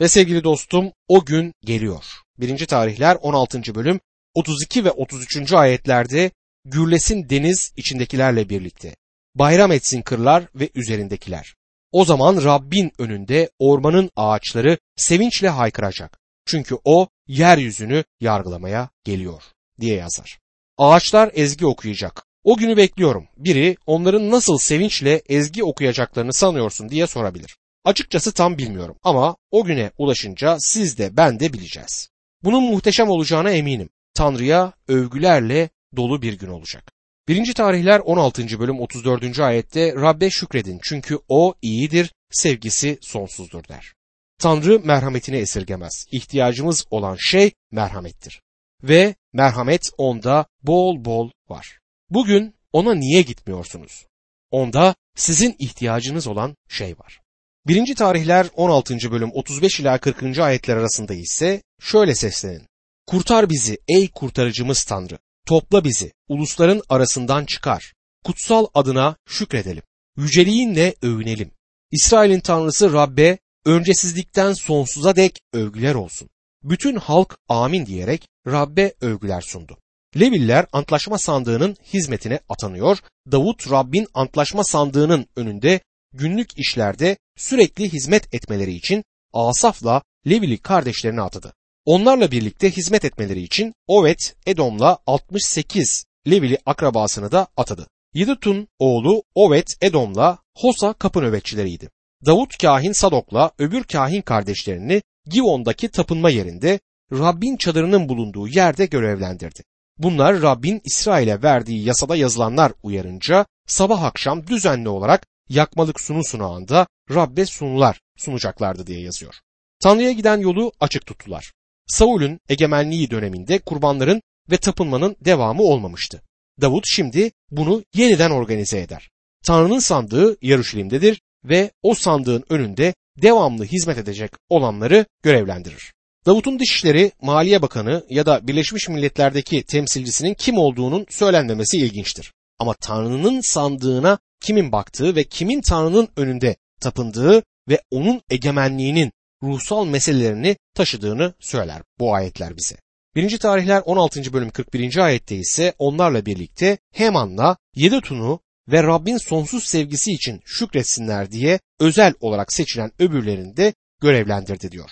Ve 0.00 0.08
sevgili 0.08 0.44
dostum 0.44 0.92
o 1.08 1.24
gün 1.24 1.52
geliyor. 1.64 2.04
1. 2.38 2.66
tarihler 2.66 3.18
16. 3.22 3.74
bölüm 3.74 4.00
32 4.34 4.84
ve 4.84 4.90
33. 4.90 5.52
ayetlerde 5.52 6.30
gürlesin 6.64 7.28
deniz 7.30 7.72
içindekilerle 7.76 8.48
birlikte. 8.48 8.96
Bayram 9.34 9.72
etsin 9.72 10.02
kırlar 10.02 10.44
ve 10.54 10.70
üzerindekiler. 10.74 11.54
O 11.92 12.04
zaman 12.04 12.44
Rabbin 12.44 12.92
önünde 12.98 13.50
ormanın 13.58 14.10
ağaçları 14.16 14.78
sevinçle 14.96 15.48
haykıracak. 15.48 16.20
Çünkü 16.46 16.76
o 16.84 17.08
yeryüzünü 17.26 18.04
yargılamaya 18.20 18.88
geliyor 19.04 19.42
diye 19.80 19.96
yazar. 19.96 20.38
Ağaçlar 20.78 21.30
ezgi 21.34 21.66
okuyacak. 21.66 22.26
O 22.44 22.56
günü 22.56 22.76
bekliyorum. 22.76 23.28
Biri 23.36 23.76
onların 23.86 24.30
nasıl 24.30 24.58
sevinçle 24.58 25.22
ezgi 25.28 25.64
okuyacaklarını 25.64 26.32
sanıyorsun 26.32 26.88
diye 26.88 27.06
sorabilir. 27.06 27.56
Açıkçası 27.84 28.32
tam 28.32 28.58
bilmiyorum 28.58 28.96
ama 29.02 29.36
o 29.50 29.64
güne 29.64 29.90
ulaşınca 29.98 30.56
siz 30.60 30.98
de 30.98 31.16
ben 31.16 31.40
de 31.40 31.52
bileceğiz. 31.52 32.08
Bunun 32.44 32.62
muhteşem 32.62 33.10
olacağına 33.10 33.50
eminim. 33.50 33.88
Tanrı'ya 34.14 34.72
övgülerle 34.88 35.70
dolu 35.96 36.22
bir 36.22 36.32
gün 36.38 36.48
olacak. 36.48 36.92
1. 37.30 37.54
tarihler 37.54 38.00
16. 38.00 38.60
bölüm 38.60 38.80
34. 38.80 39.38
ayette 39.38 39.94
Rabbe 39.94 40.30
şükredin 40.30 40.80
çünkü 40.82 41.18
o 41.28 41.54
iyidir, 41.62 42.14
sevgisi 42.30 42.98
sonsuzdur 43.00 43.64
der. 43.68 43.92
Tanrı 44.38 44.80
merhametini 44.80 45.36
esirgemez. 45.36 46.06
İhtiyacımız 46.10 46.86
olan 46.90 47.16
şey 47.20 47.52
merhamettir. 47.70 48.42
Ve 48.82 49.14
merhamet 49.32 49.90
onda 49.98 50.46
bol 50.62 51.04
bol 51.04 51.30
var. 51.48 51.78
Bugün 52.10 52.54
ona 52.72 52.94
niye 52.94 53.22
gitmiyorsunuz? 53.22 54.06
Onda 54.50 54.94
sizin 55.16 55.56
ihtiyacınız 55.58 56.26
olan 56.26 56.56
şey 56.68 56.98
var. 56.98 57.20
1. 57.66 57.94
tarihler 57.94 58.46
16. 58.54 59.10
bölüm 59.10 59.30
35 59.34 59.80
ila 59.80 59.98
40. 59.98 60.38
ayetler 60.38 60.76
arasında 60.76 61.14
ise 61.14 61.62
şöyle 61.80 62.14
seslenin. 62.14 62.66
Kurtar 63.06 63.50
bizi 63.50 63.78
ey 63.88 64.10
kurtarıcımız 64.10 64.84
Tanrı. 64.84 65.18
Topla 65.50 65.84
bizi, 65.84 66.12
ulusların 66.28 66.82
arasından 66.88 67.44
çıkar. 67.44 67.94
Kutsal 68.24 68.66
adına 68.74 69.16
şükredelim. 69.26 69.82
Yüceliğinle 70.16 70.94
övünelim. 71.02 71.50
İsrail'in 71.90 72.40
Tanrısı 72.40 72.92
Rabbe 72.92 73.38
öncesizlikten 73.64 74.52
sonsuza 74.52 75.16
dek 75.16 75.40
övgüler 75.52 75.94
olsun. 75.94 76.28
Bütün 76.62 76.96
halk 76.96 77.38
amin 77.48 77.86
diyerek 77.86 78.28
Rabbe 78.46 78.94
övgüler 79.00 79.40
sundu. 79.40 79.78
Leviller 80.20 80.66
antlaşma 80.72 81.18
sandığının 81.18 81.76
hizmetine 81.92 82.40
atanıyor. 82.48 82.98
Davut 83.32 83.70
Rabbin 83.70 84.06
antlaşma 84.14 84.64
sandığının 84.64 85.26
önünde 85.36 85.80
günlük 86.12 86.58
işlerde 86.58 87.16
sürekli 87.36 87.92
hizmet 87.92 88.34
etmeleri 88.34 88.72
için 88.72 89.04
Asaf'la 89.32 90.02
Levili 90.26 90.58
kardeşlerini 90.58 91.22
atadı. 91.22 91.52
Onlarla 91.90 92.30
birlikte 92.30 92.70
hizmet 92.70 93.04
etmeleri 93.04 93.42
için 93.42 93.74
Ovet 93.86 94.36
Edom'la 94.46 94.98
68 95.06 96.04
Levili 96.30 96.58
akrabasını 96.66 97.32
da 97.32 97.46
atadı. 97.56 97.86
Yidutun 98.14 98.68
oğlu 98.78 99.22
Ovet 99.34 99.66
Edom'la 99.80 100.38
Hosa 100.56 100.92
kapı 100.92 101.20
nöbetçileriydi. 101.22 101.90
Davut 102.26 102.58
kahin 102.58 102.92
Sadok'la 102.92 103.50
öbür 103.58 103.84
kahin 103.84 104.22
kardeşlerini 104.22 105.02
Givon'daki 105.26 105.88
tapınma 105.88 106.30
yerinde 106.30 106.80
Rabbin 107.12 107.56
çadırının 107.56 108.08
bulunduğu 108.08 108.48
yerde 108.48 108.86
görevlendirdi. 108.86 109.62
Bunlar 109.98 110.42
Rabbin 110.42 110.80
İsrail'e 110.84 111.42
verdiği 111.42 111.84
yasada 111.84 112.16
yazılanlar 112.16 112.72
uyarınca 112.82 113.46
sabah 113.66 114.02
akşam 114.02 114.46
düzenli 114.46 114.88
olarak 114.88 115.26
yakmalık 115.48 116.00
sunu 116.00 116.24
sunağında 116.24 116.86
Rabbe 117.14 117.46
sunular 117.46 118.00
sunacaklardı 118.16 118.86
diye 118.86 119.00
yazıyor. 119.00 119.34
Tanrı'ya 119.82 120.12
giden 120.12 120.38
yolu 120.38 120.72
açık 120.80 121.06
tuttular. 121.06 121.52
Saul'ün 121.90 122.40
egemenliği 122.48 123.10
döneminde 123.10 123.58
kurbanların 123.58 124.22
ve 124.50 124.56
tapınmanın 124.56 125.16
devamı 125.20 125.62
olmamıştı. 125.62 126.22
Davut 126.60 126.84
şimdi 126.86 127.30
bunu 127.50 127.84
yeniden 127.94 128.30
organize 128.30 128.80
eder. 128.80 129.10
Tanrı'nın 129.44 129.78
sandığı 129.78 130.36
Yaruşilim'dedir 130.42 131.20
ve 131.44 131.70
o 131.82 131.94
sandığın 131.94 132.44
önünde 132.50 132.94
devamlı 133.22 133.64
hizmet 133.64 133.98
edecek 133.98 134.30
olanları 134.48 135.04
görevlendirir. 135.22 135.92
Davut'un 136.26 136.58
dışişleri 136.58 137.12
Maliye 137.22 137.62
Bakanı 137.62 138.06
ya 138.10 138.26
da 138.26 138.48
Birleşmiş 138.48 138.88
Milletler'deki 138.88 139.62
temsilcisinin 139.62 140.34
kim 140.34 140.58
olduğunun 140.58 141.06
söylenmemesi 141.08 141.78
ilginçtir. 141.78 142.32
Ama 142.58 142.74
Tanrı'nın 142.74 143.40
sandığına 143.40 144.18
kimin 144.42 144.72
baktığı 144.72 145.16
ve 145.16 145.24
kimin 145.24 145.60
Tanrı'nın 145.60 146.08
önünde 146.16 146.56
tapındığı 146.80 147.42
ve 147.68 147.80
onun 147.90 148.20
egemenliğinin 148.30 149.12
ruhsal 149.42 149.86
meselelerini 149.86 150.56
taşıdığını 150.74 151.34
söyler 151.40 151.82
bu 151.98 152.14
ayetler 152.14 152.56
bize. 152.56 152.76
1. 153.14 153.38
tarihler 153.38 153.82
16. 153.84 154.32
bölüm 154.32 154.50
41. 154.50 154.96
ayette 154.96 155.36
ise 155.36 155.74
onlarla 155.78 156.26
birlikte 156.26 156.78
Heman'la 156.92 157.56
Yedutun'u 157.74 158.40
ve 158.68 158.82
Rabbin 158.82 159.16
sonsuz 159.16 159.64
sevgisi 159.64 160.12
için 160.12 160.40
şükretsinler 160.44 161.30
diye 161.30 161.60
özel 161.80 162.14
olarak 162.20 162.52
seçilen 162.52 162.92
öbürlerini 162.98 163.56
de 163.56 163.74
görevlendirdi 164.00 164.72
diyor. 164.72 164.90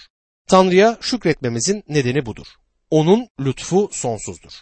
Tanrı'ya 0.48 0.98
şükretmemizin 1.00 1.82
nedeni 1.88 2.26
budur. 2.26 2.46
Onun 2.90 3.28
lütfu 3.40 3.88
sonsuzdur. 3.92 4.52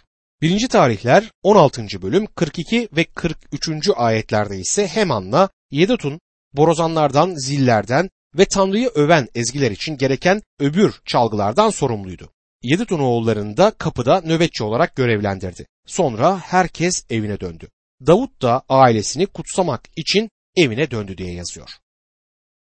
1. 0.42 0.68
tarihler 0.68 1.30
16. 1.42 2.02
bölüm 2.02 2.26
42 2.26 2.88
ve 2.96 3.04
43. 3.04 3.90
ayetlerde 3.96 4.58
ise 4.58 4.86
Heman'la 4.86 5.48
Yedutun 5.70 6.20
borazanlardan, 6.52 7.34
zillerden 7.34 8.10
ve 8.38 8.44
Tanrı'yı 8.44 8.88
öven 8.94 9.28
ezgiler 9.34 9.70
için 9.70 9.96
gereken 9.96 10.42
öbür 10.60 11.00
çalgılardan 11.04 11.70
sorumluydu. 11.70 12.30
Yedutun 12.62 12.98
oğullarını 12.98 13.56
da 13.56 13.70
kapıda 13.70 14.20
nöbetçi 14.20 14.64
olarak 14.64 14.96
görevlendirdi. 14.96 15.66
Sonra 15.86 16.38
herkes 16.38 17.04
evine 17.10 17.40
döndü. 17.40 17.68
Davut 18.06 18.42
da 18.42 18.62
ailesini 18.68 19.26
kutsamak 19.26 19.80
için 19.96 20.30
evine 20.56 20.90
döndü 20.90 21.18
diye 21.18 21.32
yazıyor. 21.32 21.70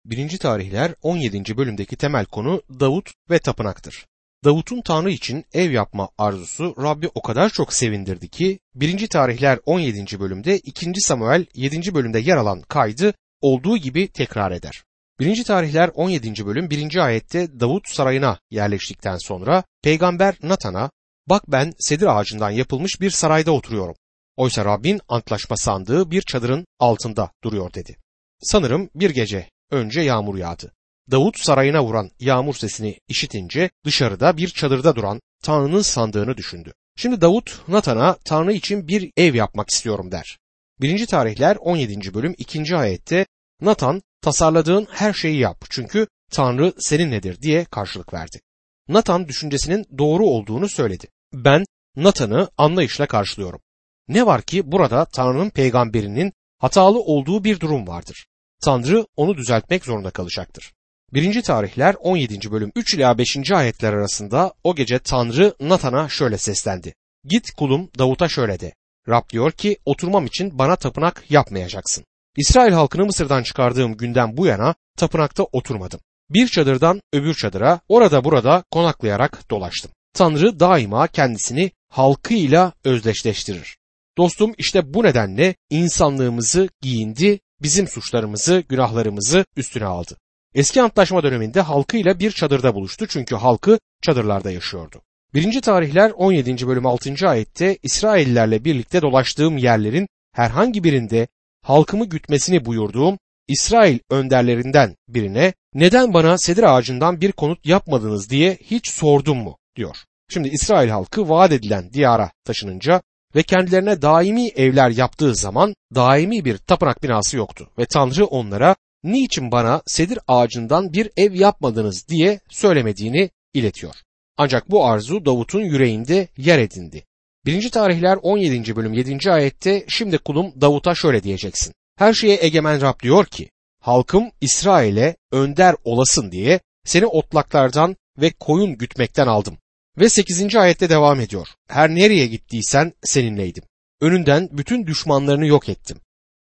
1. 0.05 0.39
tarihler 0.39 0.95
17. 1.03 1.57
bölümdeki 1.57 1.97
temel 1.97 2.25
konu 2.25 2.63
Davut 2.81 3.11
ve 3.31 3.39
tapınaktır. 3.39 4.07
Davut'un 4.45 4.81
Tanrı 4.81 5.11
için 5.11 5.45
ev 5.53 5.71
yapma 5.71 6.09
arzusu 6.19 6.75
Rabbi 6.83 7.09
o 7.15 7.23
kadar 7.23 7.51
çok 7.51 7.73
sevindirdi 7.73 8.29
ki 8.29 8.59
1. 8.75 9.09
tarihler 9.09 9.59
17. 9.67 10.21
bölümde 10.21 10.59
2. 10.59 10.93
Samuel 11.01 11.47
7. 11.55 11.95
bölümde 11.95 12.19
yer 12.19 12.37
alan 12.37 12.61
kaydı 12.61 13.15
olduğu 13.41 13.77
gibi 13.77 14.09
tekrar 14.09 14.53
eder. 14.53 14.85
1. 15.21 15.45
tarihler 15.45 15.91
17. 15.95 16.47
bölüm 16.47 16.71
1. 16.71 16.97
ayette 16.97 17.61
Davut 17.61 17.89
sarayına 17.89 18.39
yerleştikten 18.51 19.17
sonra 19.17 19.65
peygamber 19.83 20.35
Natan'a 20.43 20.91
bak 21.29 21.43
ben 21.49 21.73
sedir 21.79 22.19
ağacından 22.19 22.51
yapılmış 22.51 23.01
bir 23.01 23.11
sarayda 23.11 23.53
oturuyorum. 23.53 23.95
Oysa 24.37 24.65
Rabbin 24.65 25.01
antlaşma 25.09 25.57
sandığı 25.57 26.11
bir 26.11 26.23
çadırın 26.23 26.67
altında 26.79 27.31
duruyor 27.45 27.75
dedi. 27.75 27.97
Sanırım 28.41 28.91
bir 28.95 29.11
gece 29.11 29.49
önce 29.71 30.01
yağmur 30.01 30.39
yağdı. 30.39 30.73
Davut 31.11 31.39
sarayına 31.39 31.85
vuran 31.85 32.11
yağmur 32.21 32.55
sesini 32.55 32.99
işitince 33.09 33.71
dışarıda 33.85 34.37
bir 34.37 34.49
çadırda 34.49 34.97
duran 34.97 35.21
Tanrı'nın 35.45 35.83
sandığını 35.83 36.37
düşündü. 36.37 36.73
Şimdi 36.97 37.21
Davut 37.21 37.69
Natan'a 37.69 38.17
Tanrı 38.25 38.53
için 38.53 38.89
bir 38.89 39.11
ev 39.17 39.35
yapmak 39.35 39.71
istiyorum 39.71 40.13
der. 40.13 40.39
1. 40.81 41.07
tarihler 41.07 41.57
17. 41.61 42.15
bölüm 42.15 42.35
2. 42.39 42.77
ayette 42.77 43.27
Natan 43.61 44.03
tasarladığın 44.25 44.87
her 44.91 45.13
şeyi 45.13 45.39
yap 45.39 45.65
çünkü 45.71 46.07
Tanrı 46.31 46.73
seninledir 46.79 47.41
diye 47.41 47.65
karşılık 47.65 48.15
verdi. 48.15 48.41
Natan 48.89 49.29
düşüncesinin 49.29 49.87
doğru 49.99 50.27
olduğunu 50.27 50.69
söyledi. 50.69 51.07
Ben 51.33 51.65
Natan'ı 51.97 52.49
anlayışla 52.59 53.07
karşılıyorum. 53.07 53.61
Ne 54.09 54.27
var 54.27 54.43
ki 54.43 54.73
burada 54.73 55.05
Tanrı'nın 55.05 55.51
peygamberinin 55.51 56.33
hatalı 56.59 57.01
olduğu 57.01 57.45
bir 57.45 57.61
durum 57.61 57.87
vardır. 57.87 58.27
Tanrı 58.65 59.07
onu 59.17 59.37
düzeltmek 59.37 59.85
zorunda 59.85 60.11
kalacaktır. 60.11 60.73
1. 61.13 61.43
tarihler 61.43 61.97
17. 62.01 62.51
bölüm 62.51 62.73
3 62.77 62.95
ila 62.95 63.19
5. 63.19 63.53
ayetler 63.53 63.93
arasında 63.93 64.53
o 64.65 64.75
gece 64.75 64.99
Tanrı 64.99 65.55
Natan'a 65.61 66.09
şöyle 66.09 66.39
seslendi. 66.39 66.95
Git 67.25 67.51
kulum 67.51 67.91
Davut'a 67.99 68.29
şöyle 68.29 68.61
de. 68.61 68.75
Rab 69.09 69.29
diyor 69.31 69.53
ki 69.53 69.77
oturmam 69.85 70.27
için 70.27 70.59
bana 70.59 70.77
tapınak 70.77 71.31
yapmayacaksın. 71.31 72.05
İsrail 72.37 72.73
halkını 72.73 73.05
Mısır'dan 73.05 73.43
çıkardığım 73.43 73.97
günden 73.97 74.37
bu 74.37 74.47
yana 74.47 74.75
tapınakta 74.97 75.43
oturmadım. 75.43 76.01
Bir 76.31 76.49
çadırdan 76.49 77.01
öbür 77.13 77.35
çadıra 77.35 77.81
orada 77.89 78.25
burada 78.25 78.65
konaklayarak 78.71 79.51
dolaştım. 79.51 79.91
Tanrı 80.15 80.61
daima 80.61 81.07
kendisini 81.07 81.71
halkıyla 81.89 82.73
özdeşleştirir. 82.85 83.77
Dostum 84.19 84.55
işte 84.59 84.95
bu 84.95 85.05
nedenle 85.05 85.55
insanlığımızı 85.71 86.69
giyindi, 86.81 87.41
bizim 87.63 87.89
suçlarımızı, 87.89 88.65
günahlarımızı 88.69 89.45
üstüne 89.57 89.85
aldı. 89.85 90.17
Eski 90.55 90.83
antlaşma 90.83 91.23
döneminde 91.23 91.61
halkıyla 91.61 92.19
bir 92.19 92.31
çadırda 92.31 92.75
buluştu 92.75 93.07
çünkü 93.07 93.35
halkı 93.35 93.79
çadırlarda 94.03 94.51
yaşıyordu. 94.51 95.03
1. 95.35 95.63
tarihler 95.63 96.11
17. 96.11 96.67
bölüm 96.67 96.87
6. 96.87 97.29
ayette 97.29 97.79
İsraillerle 97.83 98.65
birlikte 98.65 99.03
dolaştığım 99.03 99.59
yerlerin 99.59 100.09
herhangi 100.33 100.85
birinde 100.85 101.29
halkımı 101.65 102.05
gütmesini 102.05 102.65
buyurduğum 102.65 103.19
İsrail 103.49 103.99
önderlerinden 104.11 104.97
birine 105.09 105.53
neden 105.75 106.15
bana 106.15 106.39
sedir 106.39 106.63
ağacından 106.63 107.21
bir 107.21 107.33
konut 107.33 107.67
yapmadınız 107.67 108.31
diye 108.31 108.59
hiç 108.61 108.89
sordum 108.89 109.39
mu 109.39 109.59
diyor. 109.77 109.97
Şimdi 110.31 110.49
İsrail 110.49 110.89
halkı 110.89 111.29
vaat 111.29 111.53
edilen 111.53 111.93
diyara 111.93 112.31
taşınınca 112.45 113.03
ve 113.35 113.43
kendilerine 113.43 114.03
daimi 114.03 114.49
evler 114.49 114.91
yaptığı 114.91 115.35
zaman 115.35 115.75
daimi 115.95 116.45
bir 116.45 116.59
tapınak 116.59 117.03
binası 117.03 117.37
yoktu 117.37 117.71
ve 117.79 117.87
Tanrı 117.87 118.27
onlara 118.27 118.77
niçin 119.05 119.53
bana 119.53 119.83
sedir 119.87 120.19
ağacından 120.29 120.93
bir 120.93 121.11
ev 121.17 121.35
yapmadınız 121.35 122.09
diye 122.09 122.41
söylemediğini 122.49 123.31
iletiyor. 123.55 123.95
Ancak 124.37 124.71
bu 124.71 124.87
arzu 124.87 125.25
Davut'un 125.25 125.61
yüreğinde 125.61 126.29
yer 126.37 126.59
edindi. 126.59 127.05
1. 127.47 127.71
tarihler 127.71 128.19
17. 128.23 128.77
bölüm 128.77 128.93
7. 128.93 129.33
ayette 129.33 129.85
şimdi 129.89 130.19
kulum 130.19 130.61
Davut'a 130.61 130.95
şöyle 130.95 131.23
diyeceksin. 131.23 131.75
Her 131.97 132.13
şeye 132.15 132.39
egemen 132.41 132.81
Rab 132.81 133.01
diyor 133.03 133.27
ki 133.27 133.51
halkım 133.81 134.31
İsrail'e 134.41 135.17
önder 135.33 135.75
olasın 135.85 136.33
diye 136.33 136.61
seni 136.85 137.07
otlaklardan 137.07 137.97
ve 138.21 138.31
koyun 138.31 138.79
gütmekten 138.79 139.27
aldım. 139.27 139.59
Ve 139.99 140.09
8. 140.09 140.57
ayette 140.57 140.89
devam 140.89 141.21
ediyor. 141.21 141.49
Her 141.69 141.91
nereye 141.91 142.27
gittiysen 142.27 142.93
seninleydim. 143.03 143.65
Önünden 144.01 144.49
bütün 144.53 144.87
düşmanlarını 144.87 145.47
yok 145.47 145.69
ettim. 145.69 146.01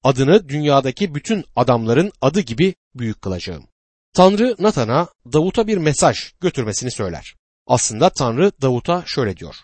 Adını 0.03 0.49
dünyadaki 0.49 1.15
bütün 1.15 1.45
adamların 1.55 2.11
adı 2.21 2.41
gibi 2.41 2.75
büyük 2.95 3.21
kılacağım. 3.21 3.63
Tanrı 4.13 4.55
Natan'a 4.59 5.07
Davut'a 5.33 5.67
bir 5.67 5.77
mesaj 5.77 6.31
götürmesini 6.41 6.91
söyler. 6.91 7.35
Aslında 7.67 8.09
Tanrı 8.09 8.51
Davut'a 8.61 9.03
şöyle 9.05 9.37
diyor. 9.37 9.55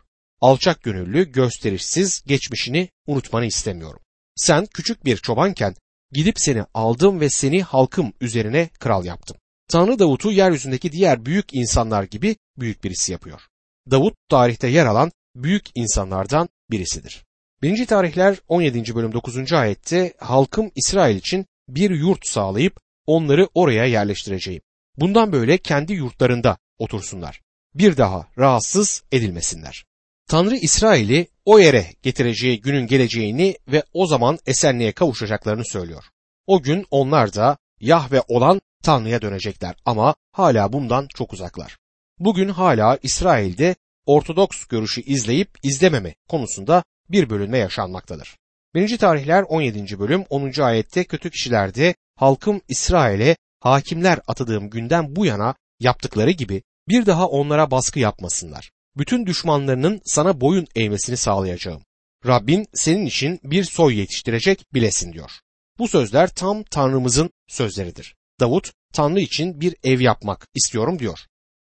Alçak 0.42 0.84
gönüllü, 0.84 1.32
gösterişsiz 1.32 2.24
geçmişini 2.28 2.90
unutmanı 3.08 3.46
istemiyorum. 3.46 4.00
Sen 4.36 4.66
küçük 4.66 5.06
bir 5.06 5.18
çobanken 5.18 5.76
gidip 6.12 6.40
seni 6.40 6.64
aldım 6.74 7.20
ve 7.20 7.30
seni 7.30 7.64
halkım 7.64 8.14
üzerine 8.22 8.70
kral 8.80 9.06
yaptım. 9.06 9.38
Tanrı 9.68 10.00
Davut'u 10.00 10.32
yeryüzündeki 10.32 10.92
diğer 10.92 11.26
büyük 11.26 11.54
insanlar 11.54 12.04
gibi 12.04 12.36
büyük 12.58 12.84
birisi 12.84 13.12
yapıyor. 13.12 13.42
Davut 13.92 14.14
tarihte 14.30 14.68
yer 14.68 14.86
alan 14.86 15.12
büyük 15.36 15.66
insanlardan 15.76 16.50
birisidir. 16.72 17.26
1. 17.62 17.86
tarihler 17.86 18.38
17. 18.48 18.96
bölüm 18.96 19.14
9. 19.14 19.54
ayette 19.54 20.14
halkım 20.18 20.72
İsrail 20.76 21.16
için 21.16 21.46
bir 21.70 21.90
yurt 21.92 22.28
sağlayıp 22.28 22.80
onları 23.06 23.50
oraya 23.54 23.86
yerleştireceğim. 23.86 24.62
Bundan 24.98 25.32
böyle 25.32 25.58
kendi 25.58 25.94
yurtlarında 25.94 26.58
otursunlar. 26.78 27.42
Bir 27.76 27.98
daha 27.98 28.28
rahatsız 28.38 29.04
edilmesinler. 29.12 29.86
Tanrı 30.28 30.56
İsrail'i 30.56 31.28
o 31.46 31.60
yere 31.60 31.86
getireceği 32.04 32.62
günün 32.62 32.88
geleceğini 32.88 33.58
ve 33.68 33.84
o 33.94 34.08
zaman 34.08 34.40
esenliğe 34.46 34.92
kavuşacaklarını 34.92 35.66
söylüyor. 35.66 36.04
O 36.48 36.62
gün 36.62 36.86
onlar 36.92 37.34
da 37.34 37.58
Yahve 37.80 38.22
olan 38.28 38.62
Tanrı'ya 38.84 39.22
dönecekler 39.22 39.76
ama 39.86 40.16
hala 40.32 40.74
bundan 40.74 41.08
çok 41.08 41.34
uzaklar. 41.34 41.78
Bugün 42.20 42.50
hala 42.50 43.00
İsrail'de 43.04 43.76
Ortodoks 44.06 44.66
görüşü 44.66 45.02
izleyip 45.02 45.50
izlememe 45.64 46.16
konusunda 46.30 46.84
bir 47.10 47.30
bölünme 47.30 47.58
yaşanmaktadır. 47.58 48.38
1. 48.76 48.98
tarihler 48.98 49.44
17. 49.44 50.00
bölüm 50.00 50.24
10. 50.30 50.62
ayette 50.62 51.04
kötü 51.04 51.30
kişilerde 51.30 51.96
halkım 52.16 52.62
İsrail'e 52.68 53.36
hakimler 53.60 54.20
atadığım 54.28 54.70
günden 54.70 55.16
bu 55.16 55.26
yana 55.26 55.56
yaptıkları 55.80 56.32
gibi 56.32 56.64
bir 56.88 57.06
daha 57.06 57.28
onlara 57.28 57.72
baskı 57.72 58.00
yapmasınlar. 58.00 58.72
Bütün 58.98 59.26
düşmanlarının 59.26 60.02
sana 60.06 60.42
boyun 60.42 60.68
eğmesini 60.76 61.18
sağlayacağım. 61.18 61.82
Rabbin 62.26 62.68
senin 62.74 63.06
için 63.06 63.40
bir 63.44 63.64
soy 63.64 64.00
yetiştirecek 64.00 64.74
bilesin 64.74 65.14
diyor. 65.14 65.32
Bu 65.80 65.88
sözler 65.88 66.30
tam 66.30 66.64
Tanrımızın 66.64 67.30
sözleridir. 67.48 68.16
Davut 68.40 68.72
Tanrı 68.94 69.20
için 69.20 69.62
bir 69.62 69.76
ev 69.84 70.02
yapmak 70.02 70.48
istiyorum 70.56 71.00
diyor. 71.00 71.20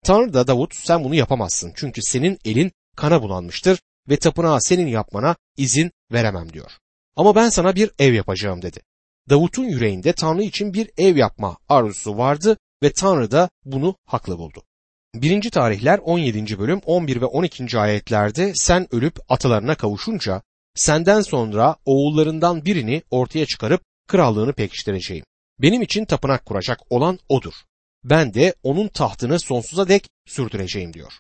Tanrı 0.03 0.33
da 0.33 0.47
Davut 0.47 0.75
sen 0.75 1.03
bunu 1.03 1.15
yapamazsın 1.15 1.73
çünkü 1.75 2.01
senin 2.01 2.39
elin 2.45 2.71
kana 2.95 3.21
bulanmıştır 3.21 3.79
ve 4.09 4.17
tapınağı 4.17 4.61
senin 4.61 4.87
yapmana 4.87 5.35
izin 5.57 5.91
veremem 6.11 6.53
diyor. 6.53 6.71
Ama 7.15 7.35
ben 7.35 7.49
sana 7.49 7.75
bir 7.75 7.91
ev 7.99 8.13
yapacağım 8.13 8.61
dedi. 8.61 8.79
Davut'un 9.29 9.63
yüreğinde 9.63 10.13
Tanrı 10.13 10.43
için 10.43 10.73
bir 10.73 10.89
ev 10.97 11.17
yapma 11.17 11.57
arzusu 11.69 12.17
vardı 12.17 12.57
ve 12.83 12.93
Tanrı 12.93 13.31
da 13.31 13.49
bunu 13.65 13.95
haklı 14.05 14.37
buldu. 14.37 14.63
1. 15.15 15.51
tarihler 15.51 15.99
17. 16.03 16.59
bölüm 16.59 16.81
11 16.85 17.21
ve 17.21 17.25
12. 17.25 17.79
ayetlerde 17.79 18.51
sen 18.55 18.87
ölüp 18.95 19.19
atalarına 19.29 19.75
kavuşunca 19.75 20.41
senden 20.75 21.21
sonra 21.21 21.75
oğullarından 21.85 22.65
birini 22.65 23.01
ortaya 23.11 23.45
çıkarıp 23.45 23.81
krallığını 24.07 24.53
pekiştireceğim. 24.53 25.25
Benim 25.61 25.81
için 25.81 26.05
tapınak 26.05 26.45
kuracak 26.45 26.79
olan 26.89 27.19
odur. 27.29 27.53
Ben 28.03 28.33
de 28.33 28.55
onun 28.63 28.87
tahtını 28.87 29.39
sonsuza 29.39 29.87
dek 29.87 30.07
sürdüreceğim 30.27 30.93
diyor. 30.93 31.13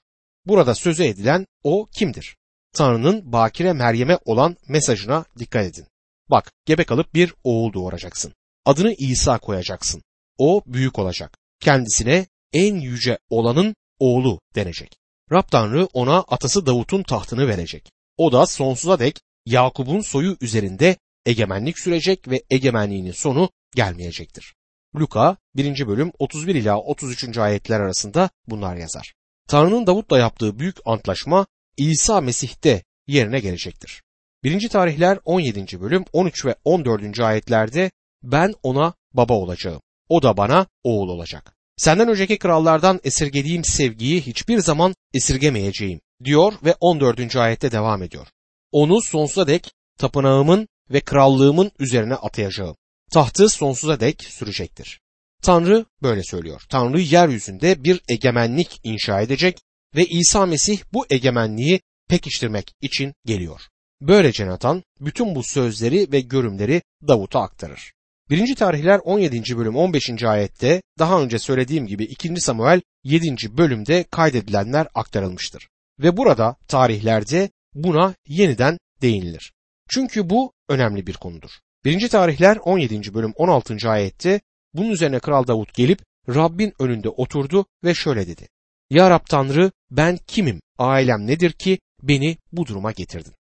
Burada 0.45 0.75
sözü 0.75 1.03
edilen 1.03 1.45
o 1.63 1.85
kimdir? 1.85 2.37
Tanrı'nın 2.73 3.31
Bakire 3.31 3.73
Meryem'e 3.73 4.17
olan 4.25 4.57
mesajına 4.67 5.25
dikkat 5.39 5.65
edin. 5.65 5.85
Bak 6.29 6.51
gebe 6.65 6.83
kalıp 6.83 7.13
bir 7.13 7.33
oğul 7.43 7.73
doğuracaksın. 7.73 8.33
Adını 8.65 8.93
İsa 8.93 9.37
koyacaksın. 9.37 10.01
O 10.37 10.63
büyük 10.65 10.99
olacak. 10.99 11.37
Kendisine 11.59 12.25
en 12.53 12.75
yüce 12.75 13.17
olanın 13.29 13.75
oğlu 14.03 14.39
denecek. 14.55 14.97
Rab 15.31 15.43
Tanrı 15.51 15.87
ona 15.93 16.17
atası 16.17 16.65
Davut'un 16.65 17.03
tahtını 17.03 17.47
verecek. 17.47 17.91
O 18.17 18.31
da 18.31 18.45
sonsuza 18.45 18.99
dek 18.99 19.19
Yakup'un 19.45 20.01
soyu 20.01 20.37
üzerinde 20.41 20.97
egemenlik 21.25 21.79
sürecek 21.79 22.27
ve 22.27 22.43
egemenliğinin 22.49 23.11
sonu 23.11 23.49
gelmeyecektir. 23.75 24.53
Luka 24.95 25.37
1. 25.55 25.87
bölüm 25.87 26.11
31 26.19 26.55
ila 26.55 26.79
33. 26.79 27.37
ayetler 27.37 27.79
arasında 27.79 28.29
bunlar 28.47 28.75
yazar. 28.75 29.13
Tanrı'nın 29.47 29.87
Davut'la 29.87 30.19
yaptığı 30.19 30.59
büyük 30.59 30.77
antlaşma 30.85 31.45
İsa 31.77 32.21
Mesih'te 32.21 32.83
yerine 33.07 33.39
gelecektir. 33.39 34.03
1. 34.43 34.69
tarihler 34.69 35.19
17. 35.25 35.81
bölüm 35.81 36.05
13 36.13 36.45
ve 36.45 36.55
14. 36.63 37.19
ayetlerde 37.19 37.91
ben 38.23 38.53
ona 38.63 38.93
baba 39.13 39.33
olacağım. 39.33 39.81
O 40.09 40.23
da 40.23 40.37
bana 40.37 40.67
oğul 40.83 41.09
olacak. 41.09 41.55
Senden 41.77 42.07
önceki 42.07 42.37
krallardan 42.37 42.99
esirgediğim 43.03 43.63
sevgiyi 43.63 44.21
hiçbir 44.21 44.59
zaman 44.59 44.95
esirgemeyeceğim 45.13 45.99
diyor 46.23 46.53
ve 46.65 46.75
14. 46.79 47.35
ayette 47.35 47.71
devam 47.71 48.03
ediyor. 48.03 48.27
Onu 48.71 49.01
sonsuza 49.01 49.47
dek 49.47 49.71
tapınağımın 49.97 50.67
ve 50.89 50.99
krallığımın 50.99 51.71
üzerine 51.79 52.15
atayacağım. 52.15 52.75
Tahtı 53.11 53.49
sonsuza 53.49 53.99
dek 53.99 54.23
sürecektir. 54.23 54.99
Tanrı 55.41 55.85
böyle 56.01 56.23
söylüyor. 56.23 56.61
Tanrı 56.69 57.01
yeryüzünde 57.01 57.83
bir 57.83 58.01
egemenlik 58.09 58.79
inşa 58.83 59.21
edecek 59.21 59.57
ve 59.95 60.05
İsa 60.05 60.45
Mesih 60.45 60.81
bu 60.93 61.05
egemenliği 61.09 61.81
pekiştirmek 62.09 62.73
için 62.81 63.13
geliyor. 63.25 63.61
Böylece 64.01 64.47
Nathan 64.47 64.83
bütün 64.99 65.35
bu 65.35 65.43
sözleri 65.43 66.11
ve 66.11 66.21
görümleri 66.21 66.81
Davut'a 67.07 67.39
aktarır. 67.39 67.93
1. 68.29 68.55
tarihler 68.55 68.99
17. 69.03 69.57
bölüm 69.57 69.75
15. 69.75 70.23
ayette 70.23 70.81
daha 70.99 71.21
önce 71.21 71.39
söylediğim 71.39 71.87
gibi 71.87 72.03
2. 72.03 72.41
Samuel 72.41 72.81
7. 73.03 73.57
bölümde 73.57 74.03
kaydedilenler 74.03 74.87
aktarılmıştır. 74.93 75.67
Ve 75.99 76.17
burada 76.17 76.55
tarihlerde 76.67 77.49
buna 77.73 78.13
yeniden 78.27 78.77
değinilir. 79.01 79.53
Çünkü 79.89 80.29
bu 80.29 80.53
önemli 80.69 81.07
bir 81.07 81.13
konudur. 81.13 81.49
1. 81.85 82.09
tarihler 82.09 82.57
17. 82.63 83.13
bölüm 83.13 83.33
16. 83.35 83.89
ayette 83.89 84.41
bunun 84.73 84.89
üzerine 84.89 85.19
Kral 85.19 85.47
Davut 85.47 85.73
gelip 85.73 85.99
Rabbin 86.29 86.73
önünde 86.79 87.09
oturdu 87.09 87.65
ve 87.83 87.93
şöyle 87.93 88.27
dedi. 88.27 88.47
Ya 88.89 89.09
Rab 89.09 89.25
Tanrı 89.29 89.71
ben 89.91 90.19
kimim, 90.27 90.61
ailem 90.77 91.27
nedir 91.27 91.51
ki 91.51 91.79
beni 92.01 92.37
bu 92.51 92.65
duruma 92.65 92.91
getirdin? 92.91 93.33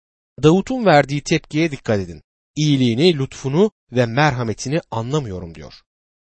Davut'un 0.42 0.86
verdiği 0.86 1.22
tepkiye 1.22 1.70
dikkat 1.70 2.00
edin. 2.00 2.22
İyiliğini, 2.56 3.18
lütfunu 3.18 3.70
ve 3.92 4.06
merhametini 4.06 4.80
anlamıyorum 4.90 5.54
diyor. 5.54 5.74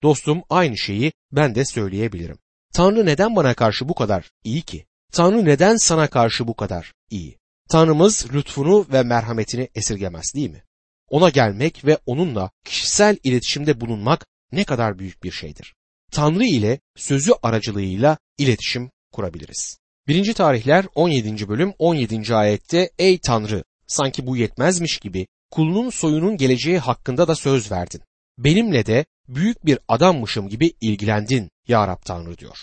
Dostum 0.03 0.43
aynı 0.49 0.77
şeyi 0.77 1.13
ben 1.31 1.55
de 1.55 1.65
söyleyebilirim. 1.65 2.37
Tanrı 2.73 3.05
neden 3.05 3.35
bana 3.35 3.53
karşı 3.53 3.89
bu 3.89 3.95
kadar 3.95 4.31
iyi 4.43 4.61
ki? 4.61 4.85
Tanrı 5.11 5.45
neden 5.45 5.75
sana 5.75 6.07
karşı 6.07 6.47
bu 6.47 6.55
kadar 6.55 6.93
iyi? 7.09 7.37
Tanrımız 7.69 8.33
lütfunu 8.33 8.85
ve 8.91 9.03
merhametini 9.03 9.69
esirgemez 9.75 10.33
değil 10.35 10.49
mi? 10.49 10.63
Ona 11.09 11.29
gelmek 11.29 11.85
ve 11.85 11.97
onunla 12.05 12.51
kişisel 12.65 13.17
iletişimde 13.23 13.81
bulunmak 13.81 14.25
ne 14.51 14.63
kadar 14.63 14.99
büyük 14.99 15.23
bir 15.23 15.31
şeydir. 15.31 15.75
Tanrı 16.11 16.45
ile 16.45 16.79
sözü 16.95 17.31
aracılığıyla 17.43 18.17
iletişim 18.37 18.91
kurabiliriz. 19.11 19.77
1. 20.07 20.33
tarihler 20.33 20.85
17. 20.95 21.49
bölüm 21.49 21.73
17. 21.79 22.35
ayette 22.35 22.89
ey 22.99 23.17
Tanrı 23.17 23.63
sanki 23.87 24.27
bu 24.27 24.37
yetmezmiş 24.37 24.97
gibi 24.97 25.27
kulunun 25.51 25.89
soyunun 25.89 26.37
geleceği 26.37 26.79
hakkında 26.79 27.27
da 27.27 27.35
söz 27.35 27.71
verdin. 27.71 28.01
Benimle 28.37 28.85
de 28.85 29.05
büyük 29.27 29.65
bir 29.65 29.79
adammışım 29.87 30.49
gibi 30.49 30.73
ilgilendin 30.81 31.49
ya 31.67 31.87
Rab 31.87 32.01
Tanrı 32.05 32.37
diyor. 32.37 32.57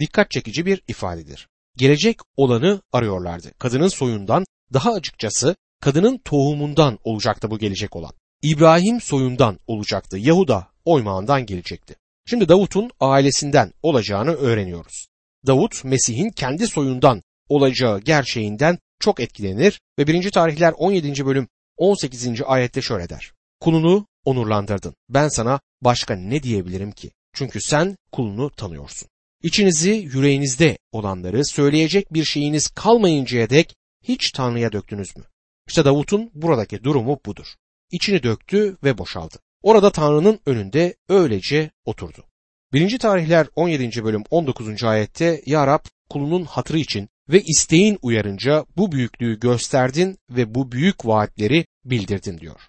Dikkat 0.00 0.30
çekici 0.30 0.66
bir 0.66 0.82
ifadedir. 0.88 1.48
Gelecek 1.76 2.18
olanı 2.36 2.82
arıyorlardı. 2.92 3.52
Kadının 3.58 3.88
soyundan 3.88 4.44
daha 4.72 4.92
açıkçası 4.92 5.56
kadının 5.80 6.18
tohumundan 6.18 6.98
olacaktı 7.04 7.50
bu 7.50 7.58
gelecek 7.58 7.96
olan. 7.96 8.12
İbrahim 8.42 9.00
soyundan 9.00 9.58
olacaktı. 9.66 10.18
Yahuda 10.18 10.68
oymağından 10.84 11.46
gelecekti. 11.46 11.96
Şimdi 12.26 12.48
Davut'un 12.48 12.90
ailesinden 13.00 13.72
olacağını 13.82 14.30
öğreniyoruz. 14.30 15.06
Davut 15.46 15.84
Mesih'in 15.84 16.30
kendi 16.30 16.66
soyundan 16.66 17.22
olacağı 17.48 18.00
gerçeğinden 18.00 18.78
çok 19.00 19.20
etkilenir 19.20 19.80
ve 19.98 20.06
1. 20.06 20.30
tarihler 20.30 20.74
17. 20.76 21.26
bölüm 21.26 21.48
18. 21.78 22.42
ayette 22.46 22.82
şöyle 22.82 23.08
der. 23.08 23.32
Kulunu 23.60 24.06
onurlandırdın. 24.24 24.94
Ben 25.08 25.28
sana 25.28 25.60
başka 25.82 26.16
ne 26.16 26.42
diyebilirim 26.42 26.92
ki? 26.92 27.10
Çünkü 27.32 27.60
sen 27.60 27.96
kulunu 28.12 28.50
tanıyorsun. 28.50 29.08
İçinizi 29.42 29.90
yüreğinizde 29.90 30.78
olanları 30.92 31.44
söyleyecek 31.44 32.14
bir 32.14 32.24
şeyiniz 32.24 32.68
kalmayıncaya 32.68 33.50
dek 33.50 33.76
hiç 34.02 34.30
Tanrı'ya 34.30 34.72
döktünüz 34.72 35.16
mü? 35.16 35.24
İşte 35.68 35.84
Davut'un 35.84 36.30
buradaki 36.34 36.84
durumu 36.84 37.20
budur. 37.26 37.46
İçini 37.90 38.22
döktü 38.22 38.76
ve 38.84 38.98
boşaldı. 38.98 39.36
Orada 39.62 39.92
Tanrı'nın 39.92 40.40
önünde 40.46 40.96
öylece 41.08 41.70
oturdu. 41.84 42.24
1. 42.72 42.98
tarihler 42.98 43.46
17. 43.56 44.04
bölüm 44.04 44.24
19. 44.30 44.84
ayette 44.84 45.42
Ya 45.46 45.66
Rab 45.66 45.84
kulunun 46.10 46.44
hatırı 46.44 46.78
için 46.78 47.08
ve 47.28 47.42
isteğin 47.42 47.98
uyarınca 48.02 48.64
bu 48.76 48.92
büyüklüğü 48.92 49.40
gösterdin 49.40 50.18
ve 50.30 50.54
bu 50.54 50.72
büyük 50.72 51.06
vaatleri 51.06 51.66
bildirdin 51.84 52.38
diyor. 52.38 52.60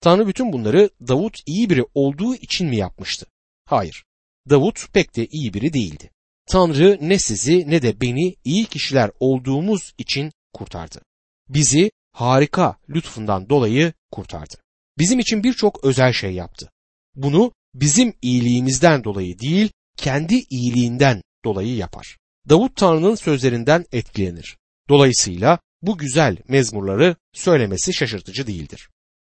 Tanrı 0.00 0.26
bütün 0.26 0.52
bunları 0.52 0.90
Davut 1.08 1.40
iyi 1.46 1.70
biri 1.70 1.84
olduğu 1.94 2.34
için 2.34 2.68
mi 2.68 2.76
yapmıştı? 2.76 3.26
Hayır. 3.64 4.04
Davut 4.50 4.92
pek 4.92 5.16
de 5.16 5.26
iyi 5.26 5.54
biri 5.54 5.72
değildi. 5.72 6.10
Tanrı 6.46 6.98
ne 7.00 7.18
sizi 7.18 7.70
ne 7.70 7.82
de 7.82 8.00
beni 8.00 8.34
iyi 8.44 8.64
kişiler 8.64 9.10
olduğumuz 9.20 9.92
için 9.98 10.32
kurtardı. 10.52 11.02
Bizi 11.48 11.90
harika 12.12 12.76
lütfundan 12.88 13.48
dolayı 13.48 13.92
kurtardı. 14.10 14.54
Bizim 14.98 15.18
için 15.18 15.44
birçok 15.44 15.84
özel 15.84 16.12
şey 16.12 16.32
yaptı. 16.32 16.70
Bunu 17.14 17.52
bizim 17.74 18.14
iyiliğimizden 18.22 19.04
dolayı 19.04 19.38
değil, 19.38 19.70
kendi 19.96 20.34
iyiliğinden 20.50 21.22
dolayı 21.44 21.76
yapar. 21.76 22.16
Davut 22.48 22.76
Tanrı'nın 22.76 23.14
sözlerinden 23.14 23.84
etkilenir. 23.92 24.58
Dolayısıyla 24.88 25.58
bu 25.82 25.98
güzel 25.98 26.36
mezmurları 26.48 27.16
söylemesi 27.32 27.94
şaşırtıcı 27.94 28.46
değildir. 28.46 28.88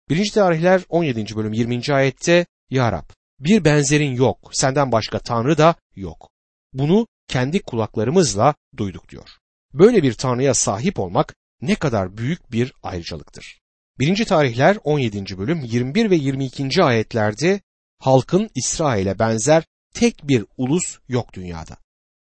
1. 0.09 0.31
tarihler 0.31 0.81
17. 0.89 1.35
bölüm 1.35 1.53
20. 1.53 1.93
ayette 1.93 2.45
Ya 2.69 2.91
Rab 2.91 3.09
bir 3.39 3.65
benzerin 3.65 4.11
yok 4.15 4.49
senden 4.51 4.91
başka 4.91 5.19
Tanrı 5.19 5.57
da 5.57 5.75
yok. 5.95 6.29
Bunu 6.73 7.07
kendi 7.27 7.59
kulaklarımızla 7.59 8.55
duyduk 8.77 9.09
diyor. 9.09 9.29
Böyle 9.73 10.03
bir 10.03 10.13
Tanrı'ya 10.13 10.53
sahip 10.53 10.99
olmak 10.99 11.35
ne 11.61 11.75
kadar 11.75 12.17
büyük 12.17 12.51
bir 12.51 12.73
ayrıcalıktır. 12.83 13.59
1. 13.99 14.25
tarihler 14.25 14.77
17. 14.83 15.37
bölüm 15.37 15.63
21 15.63 16.09
ve 16.09 16.15
22. 16.15 16.83
ayetlerde 16.83 17.61
halkın 17.99 18.49
İsrail'e 18.55 19.19
benzer 19.19 19.63
tek 19.93 20.27
bir 20.27 20.45
ulus 20.57 20.97
yok 21.07 21.33
dünyada. 21.33 21.77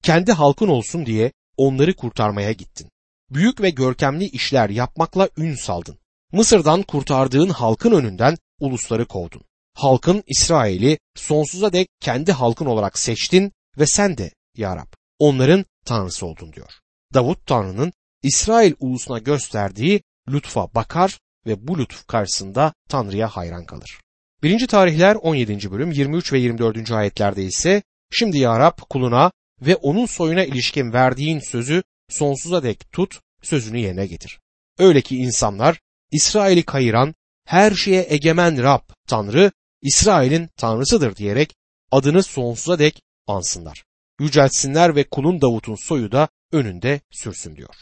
Kendi 0.05 0.31
halkın 0.31 0.67
olsun 0.67 1.05
diye 1.05 1.31
onları 1.57 1.95
kurtarmaya 1.95 2.51
gittin. 2.51 2.89
Büyük 3.29 3.61
ve 3.61 3.69
görkemli 3.69 4.25
işler 4.25 4.69
yapmakla 4.69 5.29
ün 5.37 5.55
saldın. 5.55 5.97
Mısır'dan 6.31 6.81
kurtardığın 6.81 7.49
halkın 7.49 7.91
önünden 7.91 8.37
ulusları 8.59 9.05
kovdun. 9.05 9.41
Halkın 9.73 10.23
İsrail'i 10.27 10.99
sonsuza 11.15 11.73
dek 11.73 11.87
kendi 11.99 12.31
halkın 12.31 12.65
olarak 12.65 12.99
seçtin 12.99 13.51
ve 13.79 13.85
sen 13.85 14.17
de 14.17 14.31
ya 14.57 14.75
Rab 14.75 14.93
onların 15.19 15.65
tanrısı 15.85 16.25
oldun 16.25 16.53
diyor. 16.53 16.71
Davut 17.13 17.47
Tanrı'nın 17.47 17.93
İsrail 18.23 18.73
ulusuna 18.79 19.19
gösterdiği 19.19 20.01
lütfa 20.29 20.73
bakar 20.75 21.19
ve 21.47 21.67
bu 21.67 21.79
lütuf 21.79 22.07
karşısında 22.07 22.73
Tanrı'ya 22.89 23.27
hayran 23.27 23.65
kalır. 23.65 24.01
1. 24.43 24.67
tarihler 24.67 25.15
17. 25.15 25.71
bölüm 25.71 25.91
23 25.91 26.33
ve 26.33 26.39
24. 26.39 26.91
ayetlerde 26.91 27.43
ise 27.43 27.83
Şimdi 28.11 28.37
ya 28.37 28.59
Rab 28.59 28.77
kuluna 28.89 29.31
ve 29.61 29.75
onun 29.75 30.05
soyuna 30.05 30.43
ilişkin 30.43 30.93
verdiğin 30.93 31.39
sözü 31.39 31.83
sonsuza 32.09 32.63
dek 32.63 32.91
tut, 32.91 33.19
sözünü 33.41 33.79
yerine 33.79 34.05
getir. 34.07 34.39
Öyle 34.79 35.01
ki 35.01 35.17
insanlar 35.17 35.79
İsrail'i 36.11 36.63
kayıran, 36.63 37.15
her 37.45 37.71
şeye 37.71 38.05
egemen 38.09 38.63
Rab, 38.63 38.81
Tanrı, 39.07 39.51
İsrail'in 39.81 40.49
Tanrısıdır 40.57 41.15
diyerek 41.15 41.55
adını 41.91 42.23
sonsuza 42.23 42.79
dek 42.79 43.01
ansınlar. 43.27 43.83
Yüceltsinler 44.19 44.95
ve 44.95 45.03
kulun 45.03 45.41
Davut'un 45.41 45.75
soyu 45.75 46.11
da 46.11 46.29
önünde 46.51 47.01
sürsün 47.11 47.55
diyor. 47.55 47.75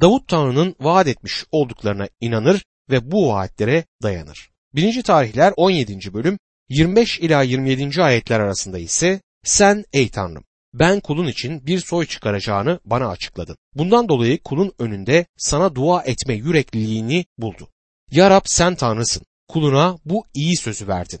Davut 0.00 0.28
Tanrı'nın 0.28 0.76
vaat 0.80 1.08
etmiş 1.08 1.44
olduklarına 1.52 2.08
inanır 2.20 2.64
ve 2.90 3.10
bu 3.10 3.28
vaatlere 3.28 3.84
dayanır. 4.02 4.50
1. 4.74 5.02
tarihler 5.02 5.52
17. 5.56 6.14
bölüm 6.14 6.38
25 6.68 7.18
ila 7.20 7.42
27. 7.42 8.02
ayetler 8.02 8.40
arasında 8.40 8.78
ise 8.78 9.20
sen 9.44 9.84
ey 9.92 10.08
Tanrım 10.08 10.44
ben 10.74 11.00
kulun 11.00 11.26
için 11.26 11.66
bir 11.66 11.78
soy 11.78 12.06
çıkaracağını 12.06 12.80
bana 12.84 13.08
açıkladın. 13.08 13.56
Bundan 13.74 14.08
dolayı 14.08 14.42
kulun 14.42 14.72
önünde 14.78 15.26
sana 15.36 15.74
dua 15.74 16.02
etme 16.02 16.34
yürekliliğini 16.34 17.24
buldu. 17.38 17.68
Ya 18.10 18.30
Rab 18.30 18.42
sen 18.44 18.74
Tanrısın. 18.74 19.22
Kuluna 19.48 19.98
bu 20.04 20.24
iyi 20.34 20.56
sözü 20.56 20.88
verdin. 20.88 21.20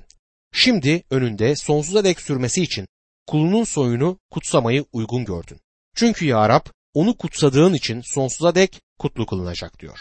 Şimdi 0.52 1.04
önünde 1.10 1.56
sonsuza 1.56 2.04
dek 2.04 2.20
sürmesi 2.20 2.62
için 2.62 2.86
kulunun 3.26 3.64
soyunu 3.64 4.18
kutsamayı 4.30 4.84
uygun 4.92 5.24
gördün. 5.24 5.60
Çünkü 5.96 6.26
ya 6.26 6.48
Rab 6.48 6.66
onu 6.94 7.16
kutsadığın 7.16 7.74
için 7.74 8.02
sonsuza 8.04 8.54
dek 8.54 8.80
kutlu 8.98 9.26
kılınacak 9.26 9.80
diyor. 9.80 9.98